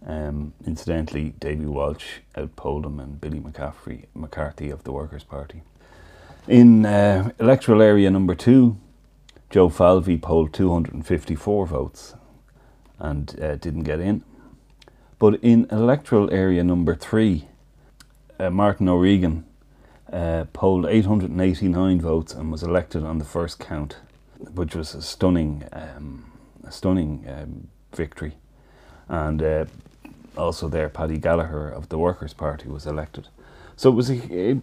Um, 0.06 0.54
incidentally, 0.66 1.34
Davy 1.40 1.66
Walsh 1.66 2.20
outpolled 2.38 2.86
him 2.86 3.00
and 3.00 3.22
Billy 3.22 3.40
McCaffrey, 3.40 4.06
McCarthy 4.14 4.70
of 4.70 4.84
the 4.84 4.92
Workers' 4.92 5.24
Party. 5.24 5.64
In 6.48 6.86
uh, 6.86 7.32
electoral 7.40 7.82
area 7.82 8.12
number 8.12 8.36
two, 8.36 8.78
Joe 9.50 9.70
Falvey 9.70 10.18
polled 10.18 10.54
254 10.54 11.68
votes 11.68 12.16
and 13.00 13.40
uh, 13.42 13.56
didn't 13.56 13.84
get 13.84 14.00
in. 14.00 14.24
But 15.20 15.36
in 15.42 15.68
electoral 15.72 16.34
area 16.34 16.64
number 16.64 16.96
three, 16.96 17.48
uh, 18.40 18.50
Martin 18.50 18.90
O'Regan 18.90 19.46
uh, 20.12 20.46
polled 20.52 20.86
889 20.86 22.02
votes 22.02 22.34
and 22.34 22.52
was 22.52 22.62
elected 22.62 23.06
on 23.06 23.20
the 23.20 23.26
first 23.26 23.58
count, 23.58 23.98
which 24.54 24.76
was 24.76 24.94
a 24.94 25.02
stunning, 25.02 25.64
um, 25.72 26.32
a 26.66 26.72
stunning 26.72 27.26
um, 27.30 27.68
victory. 27.94 28.34
And 29.08 29.42
uh, 29.42 29.66
also 30.38 30.68
there, 30.68 30.90
Paddy 30.90 31.18
Gallagher 31.18 31.70
of 31.70 31.90
the 31.90 31.98
Workers' 31.98 32.34
Party 32.34 32.68
was 32.70 32.86
elected. 32.86 33.28
So 33.76 33.90
it 33.90 33.96
was 33.96 34.10
a, 34.10 34.20
a 34.34 34.62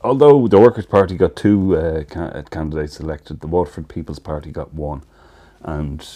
although 0.00 0.46
the 0.48 0.58
Workers' 0.60 0.86
Party 0.86 1.16
got 1.16 1.36
two 1.36 1.76
uh, 1.76 2.04
ca- 2.04 2.26
uh, 2.26 2.42
candidates 2.42 3.00
elected, 3.00 3.40
the 3.40 3.46
Waterford 3.46 3.88
People's 3.88 4.18
Party 4.18 4.50
got 4.50 4.74
one, 4.74 5.02
and 5.62 6.06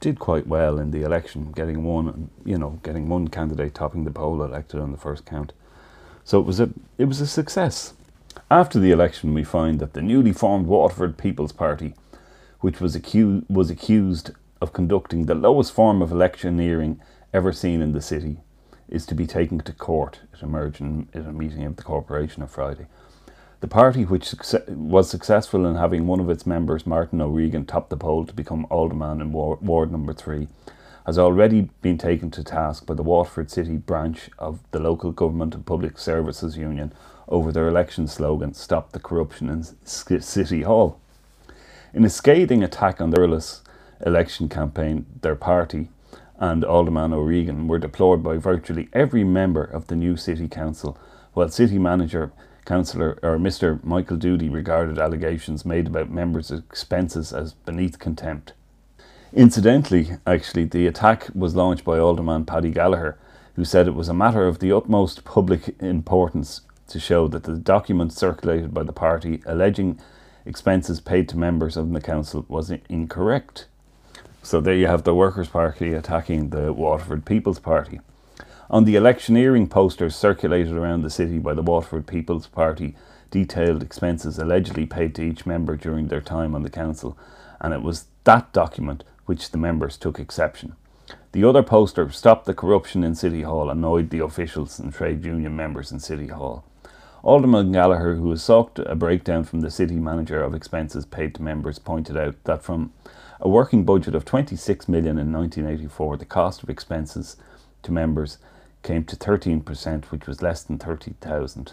did 0.00 0.18
quite 0.18 0.46
well 0.46 0.78
in 0.78 0.90
the 0.90 1.02
election, 1.02 1.52
getting 1.52 1.82
one, 1.84 2.30
you 2.44 2.58
know, 2.58 2.78
getting 2.82 3.08
one 3.08 3.28
candidate 3.28 3.74
topping 3.74 4.04
the 4.04 4.10
poll 4.10 4.42
elected 4.42 4.80
on 4.80 4.92
the 4.92 4.98
first 4.98 5.24
count. 5.24 5.52
So 6.24 6.40
it 6.40 6.46
was 6.46 6.60
a 6.60 6.70
it 6.98 7.06
was 7.06 7.20
a 7.20 7.26
success. 7.26 7.94
After 8.50 8.78
the 8.78 8.90
election, 8.90 9.32
we 9.32 9.44
find 9.44 9.80
that 9.80 9.94
the 9.94 10.02
newly 10.02 10.32
formed 10.32 10.66
Waterford 10.66 11.16
People's 11.16 11.52
Party, 11.52 11.94
which 12.60 12.80
was 12.80 12.94
accused 12.94 13.44
was 13.48 13.70
accused 13.70 14.30
of 14.60 14.72
conducting 14.72 15.26
the 15.26 15.34
lowest 15.34 15.72
form 15.72 16.02
of 16.02 16.10
electioneering 16.12 17.00
ever 17.36 17.52
seen 17.52 17.82
in 17.82 17.92
the 17.92 18.00
city, 18.00 18.38
is 18.88 19.04
to 19.04 19.14
be 19.14 19.26
taken 19.26 19.60
to 19.60 19.72
court. 19.72 20.20
It 20.32 20.42
emerged 20.42 20.80
in, 20.80 21.08
in 21.12 21.26
a 21.26 21.32
meeting 21.32 21.64
of 21.64 21.76
the 21.76 21.82
corporation 21.82 22.42
on 22.42 22.48
Friday. 22.48 22.86
The 23.60 23.68
party, 23.68 24.04
which 24.06 24.30
succe- 24.30 24.66
was 24.68 25.10
successful 25.10 25.66
in 25.66 25.74
having 25.74 26.06
one 26.06 26.20
of 26.20 26.30
its 26.30 26.46
members, 26.46 26.86
Martin 26.86 27.20
O'Regan, 27.20 27.66
top 27.66 27.90
the 27.90 27.96
poll 27.96 28.24
to 28.24 28.32
become 28.32 28.66
alderman 28.70 29.20
in 29.20 29.32
Ward, 29.32 29.60
Ward 29.60 29.92
number 29.92 30.14
three, 30.14 30.48
has 31.04 31.18
already 31.18 31.68
been 31.82 31.98
taken 31.98 32.30
to 32.30 32.42
task 32.42 32.86
by 32.86 32.94
the 32.94 33.02
Waterford 33.02 33.50
City 33.50 33.76
branch 33.76 34.30
of 34.38 34.60
the 34.70 34.80
Local 34.80 35.12
Government 35.12 35.54
and 35.54 35.66
Public 35.66 35.98
Services 35.98 36.56
Union 36.56 36.92
over 37.28 37.52
their 37.52 37.68
election 37.68 38.06
slogan, 38.08 38.54
Stop 38.54 38.92
the 38.92 38.98
Corruption 38.98 39.50
in 39.50 39.62
City 39.84 40.62
Hall. 40.62 40.98
In 41.92 42.04
a 42.04 42.10
scathing 42.10 42.62
attack 42.62 43.00
on 43.00 43.10
the 43.10 43.20
Earless 43.20 43.62
election 44.04 44.48
campaign, 44.48 45.06
their 45.20 45.36
party 45.36 45.88
and 46.38 46.64
Alderman 46.64 47.12
O'Regan 47.12 47.68
were 47.68 47.78
deplored 47.78 48.22
by 48.22 48.36
virtually 48.36 48.88
every 48.92 49.24
member 49.24 49.64
of 49.64 49.86
the 49.86 49.96
new 49.96 50.16
City 50.16 50.48
Council, 50.48 50.98
while 51.32 51.48
City 51.48 51.78
Manager 51.78 52.32
Councillor 52.64 53.18
or 53.22 53.38
Mr. 53.38 53.82
Michael 53.84 54.16
Doody 54.16 54.48
regarded 54.48 54.98
allegations 54.98 55.64
made 55.64 55.86
about 55.86 56.10
members' 56.10 56.50
expenses 56.50 57.32
as 57.32 57.52
beneath 57.52 57.98
contempt. 57.98 58.52
Incidentally, 59.32 60.10
actually, 60.26 60.64
the 60.64 60.86
attack 60.86 61.28
was 61.34 61.54
launched 61.54 61.84
by 61.84 61.98
Alderman 61.98 62.44
Paddy 62.44 62.70
Gallagher, 62.70 63.18
who 63.54 63.64
said 63.64 63.86
it 63.86 63.94
was 63.94 64.08
a 64.08 64.14
matter 64.14 64.46
of 64.46 64.58
the 64.58 64.72
utmost 64.72 65.24
public 65.24 65.74
importance 65.80 66.62
to 66.88 67.00
show 67.00 67.28
that 67.28 67.44
the 67.44 67.56
document 67.56 68.12
circulated 68.12 68.72
by 68.72 68.82
the 68.82 68.92
party 68.92 69.42
alleging 69.46 69.98
expenses 70.44 71.00
paid 71.00 71.28
to 71.28 71.38
members 71.38 71.76
of 71.76 71.92
the 71.92 72.00
council 72.00 72.44
was 72.48 72.70
incorrect. 72.88 73.66
So 74.46 74.60
there 74.60 74.76
you 74.76 74.86
have 74.86 75.02
the 75.02 75.12
Workers' 75.12 75.48
Party 75.48 75.92
attacking 75.92 76.50
the 76.50 76.72
Waterford 76.72 77.24
People's 77.24 77.58
Party. 77.58 77.98
On 78.70 78.84
the 78.84 78.94
electioneering 78.94 79.66
posters 79.66 80.14
circulated 80.14 80.72
around 80.72 81.02
the 81.02 81.10
city 81.10 81.40
by 81.40 81.52
the 81.52 81.62
Waterford 81.62 82.06
People's 82.06 82.46
Party, 82.46 82.94
detailed 83.32 83.82
expenses 83.82 84.38
allegedly 84.38 84.86
paid 84.86 85.16
to 85.16 85.22
each 85.22 85.46
member 85.46 85.74
during 85.74 86.06
their 86.06 86.20
time 86.20 86.54
on 86.54 86.62
the 86.62 86.70
council, 86.70 87.18
and 87.60 87.74
it 87.74 87.82
was 87.82 88.04
that 88.22 88.52
document 88.52 89.02
which 89.24 89.50
the 89.50 89.58
members 89.58 89.96
took 89.96 90.20
exception. 90.20 90.76
The 91.32 91.42
other 91.42 91.64
poster, 91.64 92.08
Stop 92.12 92.44
the 92.44 92.54
Corruption 92.54 93.02
in 93.02 93.16
City 93.16 93.42
Hall, 93.42 93.68
annoyed 93.68 94.10
the 94.10 94.22
officials 94.22 94.78
and 94.78 94.94
trade 94.94 95.24
union 95.24 95.56
members 95.56 95.90
in 95.90 95.98
City 95.98 96.28
Hall. 96.28 96.64
Alderman 97.24 97.72
Gallagher, 97.72 98.14
who 98.14 98.30
has 98.30 98.44
sought 98.44 98.78
a 98.78 98.94
breakdown 98.94 99.42
from 99.42 99.62
the 99.62 99.72
city 99.72 99.96
manager 99.96 100.40
of 100.40 100.54
expenses 100.54 101.04
paid 101.04 101.34
to 101.34 101.42
members, 101.42 101.80
pointed 101.80 102.16
out 102.16 102.36
that 102.44 102.62
from 102.62 102.92
a 103.40 103.48
working 103.48 103.84
budget 103.84 104.14
of 104.14 104.24
26 104.24 104.88
million 104.88 105.18
in 105.18 105.32
1984, 105.32 106.16
the 106.16 106.24
cost 106.24 106.62
of 106.62 106.70
expenses 106.70 107.36
to 107.82 107.92
members 107.92 108.38
came 108.82 109.04
to 109.04 109.16
13%, 109.16 110.04
which 110.06 110.26
was 110.26 110.42
less 110.42 110.62
than 110.62 110.78
30,000. 110.78 111.72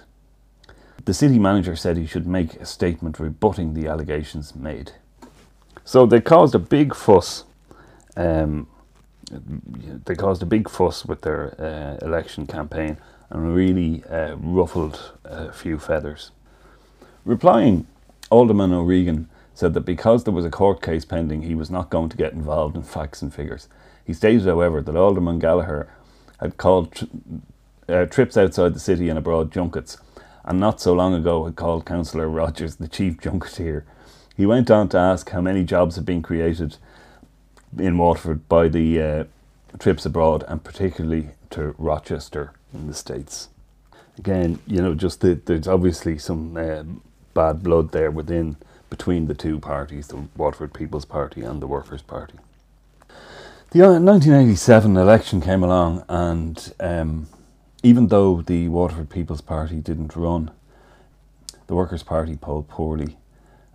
The 1.05 1.13
city 1.13 1.39
manager 1.39 1.75
said 1.75 1.97
he 1.97 2.05
should 2.05 2.27
make 2.27 2.55
a 2.55 2.65
statement 2.65 3.19
rebutting 3.19 3.73
the 3.73 3.87
allegations 3.87 4.55
made. 4.55 4.93
So 5.85 6.05
they 6.05 6.21
caused 6.21 6.55
a 6.55 6.59
big 6.59 6.95
fuss. 6.95 7.43
Um, 8.15 8.67
they 10.05 10.15
caused 10.15 10.41
a 10.43 10.45
big 10.45 10.69
fuss 10.69 11.05
with 11.05 11.21
their 11.21 11.55
uh, 11.59 12.05
election 12.05 12.45
campaign 12.47 12.97
and 13.29 13.53
really 13.55 14.03
uh, 14.05 14.35
ruffled 14.35 15.13
a 15.25 15.51
few 15.51 15.79
feathers. 15.79 16.31
Replying, 17.25 17.87
Alderman 18.29 18.73
O'Regan 18.73 19.29
said 19.53 19.73
that 19.73 19.81
because 19.81 20.23
there 20.23 20.33
was 20.33 20.45
a 20.45 20.49
court 20.49 20.81
case 20.81 21.05
pending, 21.05 21.43
he 21.43 21.55
was 21.55 21.69
not 21.69 21.89
going 21.89 22.09
to 22.09 22.17
get 22.17 22.33
involved 22.33 22.75
in 22.75 22.83
facts 22.83 23.21
and 23.21 23.33
figures. 23.33 23.67
He 24.05 24.13
stated, 24.13 24.45
however, 24.45 24.81
that 24.81 24.95
Alderman 24.95 25.39
Gallagher 25.39 25.89
had 26.39 26.57
called 26.57 26.91
tr- 26.91 27.05
uh, 27.87 28.05
trips 28.05 28.37
outside 28.37 28.73
the 28.73 28.79
city 28.79 29.09
and 29.09 29.17
abroad 29.17 29.51
junkets, 29.51 29.97
and 30.43 30.59
not 30.59 30.81
so 30.81 30.93
long 30.93 31.13
ago 31.13 31.45
had 31.45 31.55
called 31.55 31.85
Councillor 31.85 32.27
Rogers 32.27 32.75
the 32.75 32.87
chief 32.87 33.17
junketeer. 33.17 33.83
He 34.35 34.45
went 34.45 34.71
on 34.71 34.89
to 34.89 34.97
ask 34.97 35.29
how 35.29 35.41
many 35.41 35.63
jobs 35.63 35.95
had 35.95 36.05
been 36.05 36.21
created 36.21 36.77
in 37.77 37.97
Waterford 37.97 38.47
by 38.49 38.67
the 38.67 39.01
uh, 39.01 39.23
trips 39.79 40.05
abroad, 40.05 40.43
and 40.47 40.63
particularly 40.63 41.29
to 41.51 41.75
Rochester 41.77 42.51
in 42.73 42.87
the 42.87 42.93
States. 42.93 43.49
Again, 44.17 44.59
you 44.67 44.81
know, 44.81 44.95
just 44.95 45.21
the, 45.21 45.35
there's 45.35 45.67
obviously 45.67 46.17
some 46.17 46.57
uh, 46.57 46.83
bad 47.33 47.63
blood 47.63 47.91
there 47.91 48.11
within 48.11 48.57
between 48.93 49.25
the 49.25 49.33
two 49.33 49.59
parties, 49.59 50.05
the 50.09 50.27
Waterford 50.37 50.71
People's 50.71 51.03
Party 51.03 51.41
and 51.41 51.59
the 51.59 51.65
Workers' 51.65 52.03
Party. 52.03 52.35
The 53.71 53.79
1987 53.79 54.95
election 54.95 55.41
came 55.41 55.63
along, 55.63 56.05
and 56.07 56.71
um, 56.79 57.25
even 57.81 58.09
though 58.09 58.43
the 58.43 58.67
Waterford 58.67 59.09
People's 59.09 59.41
Party 59.41 59.77
didn't 59.77 60.15
run, 60.15 60.51
the 61.65 61.73
Workers' 61.73 62.03
Party 62.03 62.35
polled 62.35 62.67
poorly. 62.67 63.17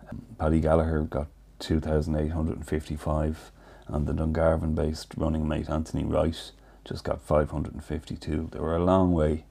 Um, 0.09 0.21
Paddy 0.39 0.61
Gallagher 0.61 1.01
got 1.01 1.27
2,855, 1.59 3.51
and 3.89 4.07
the 4.07 4.13
Dungarvan 4.13 4.73
based 4.73 5.15
running 5.17 5.45
mate 5.45 5.69
Anthony 5.69 6.05
Wright 6.05 6.51
just 6.85 7.03
got 7.03 7.21
552. 7.21 8.51
They 8.53 8.59
were 8.59 8.77
a 8.77 8.85
long 8.85 9.11
way. 9.11 9.43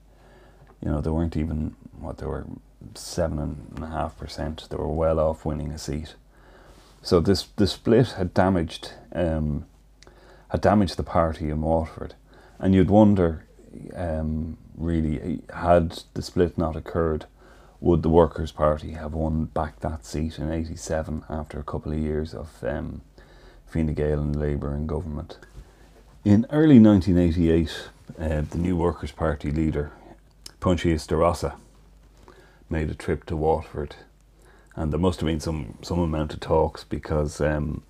You 0.83 0.89
know, 0.89 0.99
they 0.99 1.11
weren't 1.11 1.37
even 1.37 1.75
what 1.99 2.17
they 2.17 2.25
were 2.25 2.47
seven 2.95 3.39
and 3.75 3.83
a 3.83 3.87
half 3.87 4.17
percent. 4.17 4.67
They 4.69 4.77
were 4.77 4.87
well 4.87 5.19
off 5.19 5.45
winning 5.45 5.71
a 5.71 5.77
seat. 5.77 6.15
So 7.01 7.19
this 7.19 7.43
the 7.55 7.67
split 7.67 8.11
had 8.11 8.33
damaged 8.33 8.93
um, 9.13 9.65
had 10.49 10.61
damaged 10.61 10.97
the 10.97 11.03
party 11.03 11.49
in 11.49 11.61
Waterford, 11.61 12.15
and 12.57 12.73
you'd 12.73 12.89
wonder, 12.89 13.45
um, 13.95 14.57
really, 14.75 15.41
had 15.53 16.03
the 16.13 16.21
split 16.21 16.57
not 16.57 16.75
occurred, 16.75 17.25
would 17.79 18.03
the 18.03 18.09
Workers' 18.09 18.51
Party 18.51 18.91
have 18.91 19.13
won 19.13 19.45
back 19.45 19.79
that 19.79 20.05
seat 20.05 20.39
in 20.39 20.51
'87 20.51 21.23
after 21.29 21.59
a 21.59 21.63
couple 21.63 21.91
of 21.91 21.99
years 21.99 22.33
of 22.33 22.63
um, 22.63 23.01
Fine 23.67 23.93
Gael 23.93 24.19
and 24.19 24.35
Labour 24.35 24.75
in 24.75 24.87
government? 24.87 25.37
In 26.25 26.45
early 26.49 26.79
1988, 26.79 27.89
uh, 28.19 28.41
the 28.49 28.57
new 28.57 28.75
Workers' 28.75 29.11
Party 29.11 29.51
leader, 29.51 29.91
Proinsias 30.59 31.07
de 31.07 31.15
made 32.69 32.89
a 32.89 32.95
trip 32.95 33.25
to 33.27 33.37
Waterford, 33.37 33.95
and 34.75 34.91
there 34.93 34.99
must 34.99 35.21
have 35.21 35.27
been 35.27 35.39
some 35.41 35.77
some 35.83 35.99
amount 35.99 36.33
of 36.33 36.39
talks 36.41 36.83
because 36.85 37.41
um, 37.41 37.83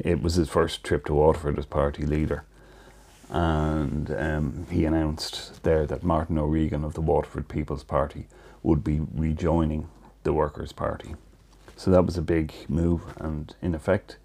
It 0.00 0.22
was 0.22 0.36
his 0.36 0.48
first 0.48 0.84
trip 0.84 1.06
to 1.06 1.14
Waterford 1.14 1.58
as 1.58 1.66
party 1.66 2.06
leader. 2.06 2.44
And 3.30 4.10
um, 4.12 4.66
he 4.70 4.84
announced 4.86 5.62
there 5.64 5.86
that 5.86 6.04
Martin 6.04 6.38
O'Regan 6.38 6.84
of 6.84 6.94
the 6.94 7.02
Waterford 7.02 7.48
People's 7.48 7.84
Party 7.84 8.26
would 8.62 8.84
be 8.84 9.00
rejoining 9.14 9.88
the 10.24 10.32
Workers' 10.32 10.72
Party. 10.72 11.16
So 11.76 11.90
that 11.90 12.06
was 12.06 12.18
a 12.18 12.22
big 12.22 12.54
move, 12.68 13.02
and 13.18 13.54
in 13.62 13.74
effect, 13.74 14.18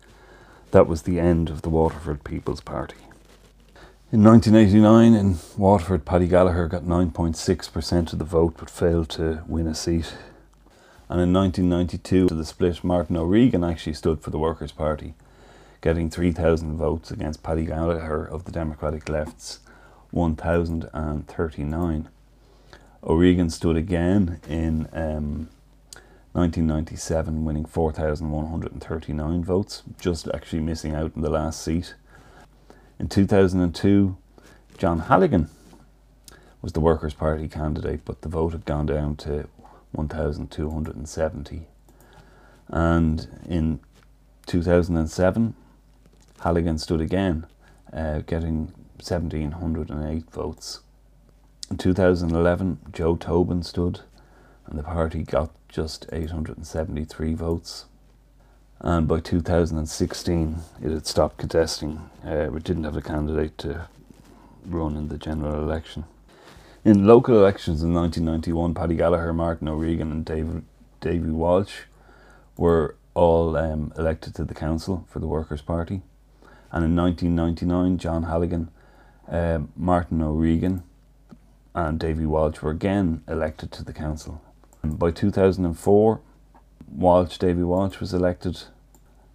that 0.71 0.87
was 0.87 1.03
the 1.03 1.19
end 1.19 1.49
of 1.49 1.63
the 1.63 1.69
Waterford 1.69 2.23
People's 2.23 2.61
Party. 2.61 2.97
In 4.13 4.23
1989, 4.23 5.15
in 5.15 5.39
Waterford, 5.57 6.05
Paddy 6.05 6.27
Gallagher 6.27 6.67
got 6.67 6.83
9.6% 6.83 8.13
of 8.13 8.19
the 8.19 8.23
vote 8.23 8.53
but 8.59 8.69
failed 8.69 9.09
to 9.09 9.41
win 9.47 9.65
a 9.65 9.73
seat. 9.73 10.13
And 11.09 11.19
in 11.19 11.33
1992, 11.33 12.27
to 12.27 12.35
the 12.35 12.45
split, 12.45 12.83
Martin 12.83 13.17
O'Regan 13.17 13.63
actually 13.63 13.95
stood 13.95 14.21
for 14.21 14.29
the 14.29 14.37
Workers' 14.37 14.71
Party, 14.71 15.15
getting 15.81 16.11
3,000 16.11 16.77
votes 16.77 17.09
against 17.09 17.41
Paddy 17.41 17.65
Gallagher 17.65 18.23
of 18.23 18.45
the 18.45 18.51
Democratic 18.51 19.09
Left's 19.09 19.61
1,039. 20.11 22.09
O'Regan 23.03 23.49
stood 23.49 23.75
again 23.75 24.39
in 24.47 24.87
um, 24.93 25.49
1997, 26.33 27.43
winning 27.45 27.65
4,139 27.65 29.43
votes, 29.43 29.81
just 29.99 30.27
actually 30.31 30.61
missing 30.61 30.93
out 30.93 31.13
in 31.15 31.23
the 31.23 31.31
last 31.31 31.63
seat. 31.63 31.95
In 33.03 33.09
2002, 33.09 34.15
John 34.77 34.99
Halligan 34.99 35.49
was 36.61 36.71
the 36.71 36.79
Workers' 36.79 37.13
Party 37.13 37.49
candidate, 37.49 38.05
but 38.05 38.21
the 38.21 38.29
vote 38.29 38.53
had 38.53 38.63
gone 38.63 38.85
down 38.85 39.17
to 39.17 39.49
1,270. 39.91 41.67
And 42.69 43.27
in 43.45 43.81
2007, 44.45 45.53
Halligan 46.39 46.77
stood 46.77 47.01
again, 47.01 47.45
uh, 47.91 48.19
getting 48.19 48.71
1,708 48.95 50.31
votes. 50.31 50.79
In 51.69 51.75
2011, 51.75 52.79
Joe 52.93 53.17
Tobin 53.17 53.63
stood, 53.63 53.99
and 54.65 54.79
the 54.79 54.83
party 54.83 55.23
got 55.23 55.51
just 55.67 56.05
873 56.13 57.33
votes. 57.33 57.83
And 58.79 59.07
by 59.07 59.19
2016, 59.19 60.57
it 60.81 60.91
had 60.91 61.07
stopped 61.07 61.37
contesting. 61.37 62.09
Uh, 62.25 62.53
it 62.55 62.63
didn't 62.63 62.83
have 62.83 62.97
a 62.97 63.01
candidate 63.01 63.57
to 63.59 63.87
run 64.65 64.97
in 64.97 65.07
the 65.07 65.17
general 65.17 65.63
election. 65.63 66.05
In 66.83 67.07
local 67.07 67.37
elections 67.37 67.81
in 67.81 67.93
1991, 67.93 68.73
Paddy 68.73 68.95
Gallagher, 68.95 69.33
Martin 69.33 69.69
O'Regan, 69.69 70.11
and 70.11 70.25
David, 70.25 70.63
Davy 70.99 71.29
Walsh 71.29 71.83
were 72.57 72.95
all 73.13 73.55
um, 73.55 73.93
elected 73.97 74.35
to 74.35 74.43
the 74.43 74.53
council 74.53 75.05
for 75.09 75.19
the 75.19 75.27
Workers' 75.27 75.61
Party. 75.61 76.01
And 76.71 76.83
in 76.83 76.95
1999, 76.95 77.97
John 77.99 78.23
Halligan, 78.23 78.69
uh, 79.29 79.59
Martin 79.77 80.21
O'Regan, 80.21 80.83
and 81.73 81.99
Davy 81.99 82.25
Walsh 82.25 82.61
were 82.61 82.71
again 82.71 83.23
elected 83.27 83.71
to 83.73 83.83
the 83.83 83.93
council 83.93 84.41
by 84.83 85.11
2004, 85.11 86.21
Walsh, 86.95 87.37
Davy 87.37 87.63
Walsh 87.63 87.99
was 87.99 88.13
elected, 88.13 88.63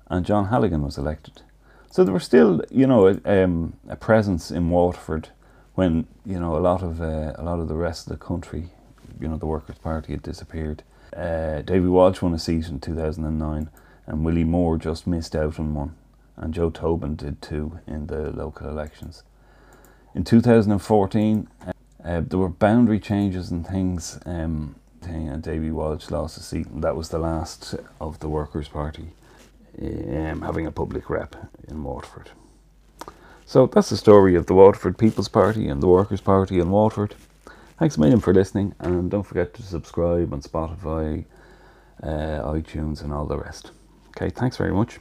and 0.09 0.25
John 0.25 0.47
Halligan 0.47 0.83
was 0.83 0.97
elected. 0.97 1.43
So 1.91 2.05
there 2.05 2.15
was 2.15 2.25
still, 2.25 2.63
you 2.71 2.87
know, 2.87 3.09
a, 3.09 3.45
um, 3.45 3.75
a 3.89 3.97
presence 3.97 4.51
in 4.51 4.71
Waterford 4.71 5.31
when 5.75 6.07
you 6.27 6.41
know 6.41 6.57
a 6.57 6.59
lot 6.59 6.83
of 6.83 7.01
uh, 7.01 7.33
a 7.37 7.43
lot 7.43 7.61
of 7.61 7.69
the 7.69 7.77
rest 7.77 8.07
of 8.07 8.19
the 8.19 8.25
country, 8.25 8.71
you 9.21 9.29
know, 9.29 9.37
the 9.37 9.47
Workers' 9.47 9.79
Party 9.79 10.13
had 10.13 10.23
disappeared. 10.23 10.83
Uh, 11.17 11.63
Davy 11.63 11.87
Walsh 11.87 12.21
won 12.21 12.35
a 12.35 12.39
seat 12.39 12.69
in 12.69 12.81
2009, 12.81 13.71
and 14.07 14.25
Willie 14.25 14.45
Moore 14.45 14.77
just 14.77 15.07
missed 15.07 15.35
out 15.35 15.59
on 15.59 15.75
one, 15.75 15.95
and 16.37 16.53
Joe 16.53 16.71
Tobin 16.71 17.17
did 17.17 17.41
too 17.41 17.79
in 17.87 18.09
the 18.09 18.31
local 18.31 18.69
elections. 18.69 19.23
In 20.15 20.25
2014, 20.25 21.49
uh, 22.05 22.23
there 22.27 22.39
were 22.39 22.49
boundary 22.49 22.99
changes 22.99 23.51
and 23.51 23.67
things. 23.67 24.19
Um, 24.27 24.75
and 25.09 25.43
Davy 25.43 25.71
Walsh 25.71 26.11
lost 26.11 26.39
a 26.39 26.43
seat, 26.43 26.69
and 26.69 26.83
that 26.85 26.97
was 26.97 27.09
the 27.11 27.19
last 27.19 27.75
of 28.01 28.21
the 28.21 28.29
Workers' 28.29 28.69
Party 28.69 29.09
um, 29.83 30.43
having 30.43 30.67
a 30.67 30.73
public 30.73 31.11
rep 31.11 31.37
in 31.69 31.83
Waterford. 31.83 32.31
So 33.47 33.67
that's 33.67 33.91
the 33.91 33.97
story 33.97 34.35
of 34.35 34.47
the 34.47 34.55
Waterford 34.55 34.99
People's 34.99 35.29
Party 35.29 35.69
and 35.69 35.83
the 35.83 35.89
Workers' 35.89 36.21
Party 36.21 36.59
in 36.61 36.71
Waterford. 36.71 37.15
Thanks 37.79 37.97
a 37.97 38.01
million 38.01 38.21
for 38.21 38.35
listening, 38.35 38.75
and 38.81 39.11
don't 39.11 39.23
forget 39.23 39.55
to 39.55 39.63
subscribe 39.63 40.33
on 40.33 40.43
Spotify, 40.43 41.25
uh, 42.03 42.43
iTunes, 42.53 43.03
and 43.03 43.13
all 43.13 43.27
the 43.27 43.39
rest. 43.39 43.71
Okay, 44.11 44.31
thanks 44.31 44.57
very 44.57 44.73
much. 44.73 44.99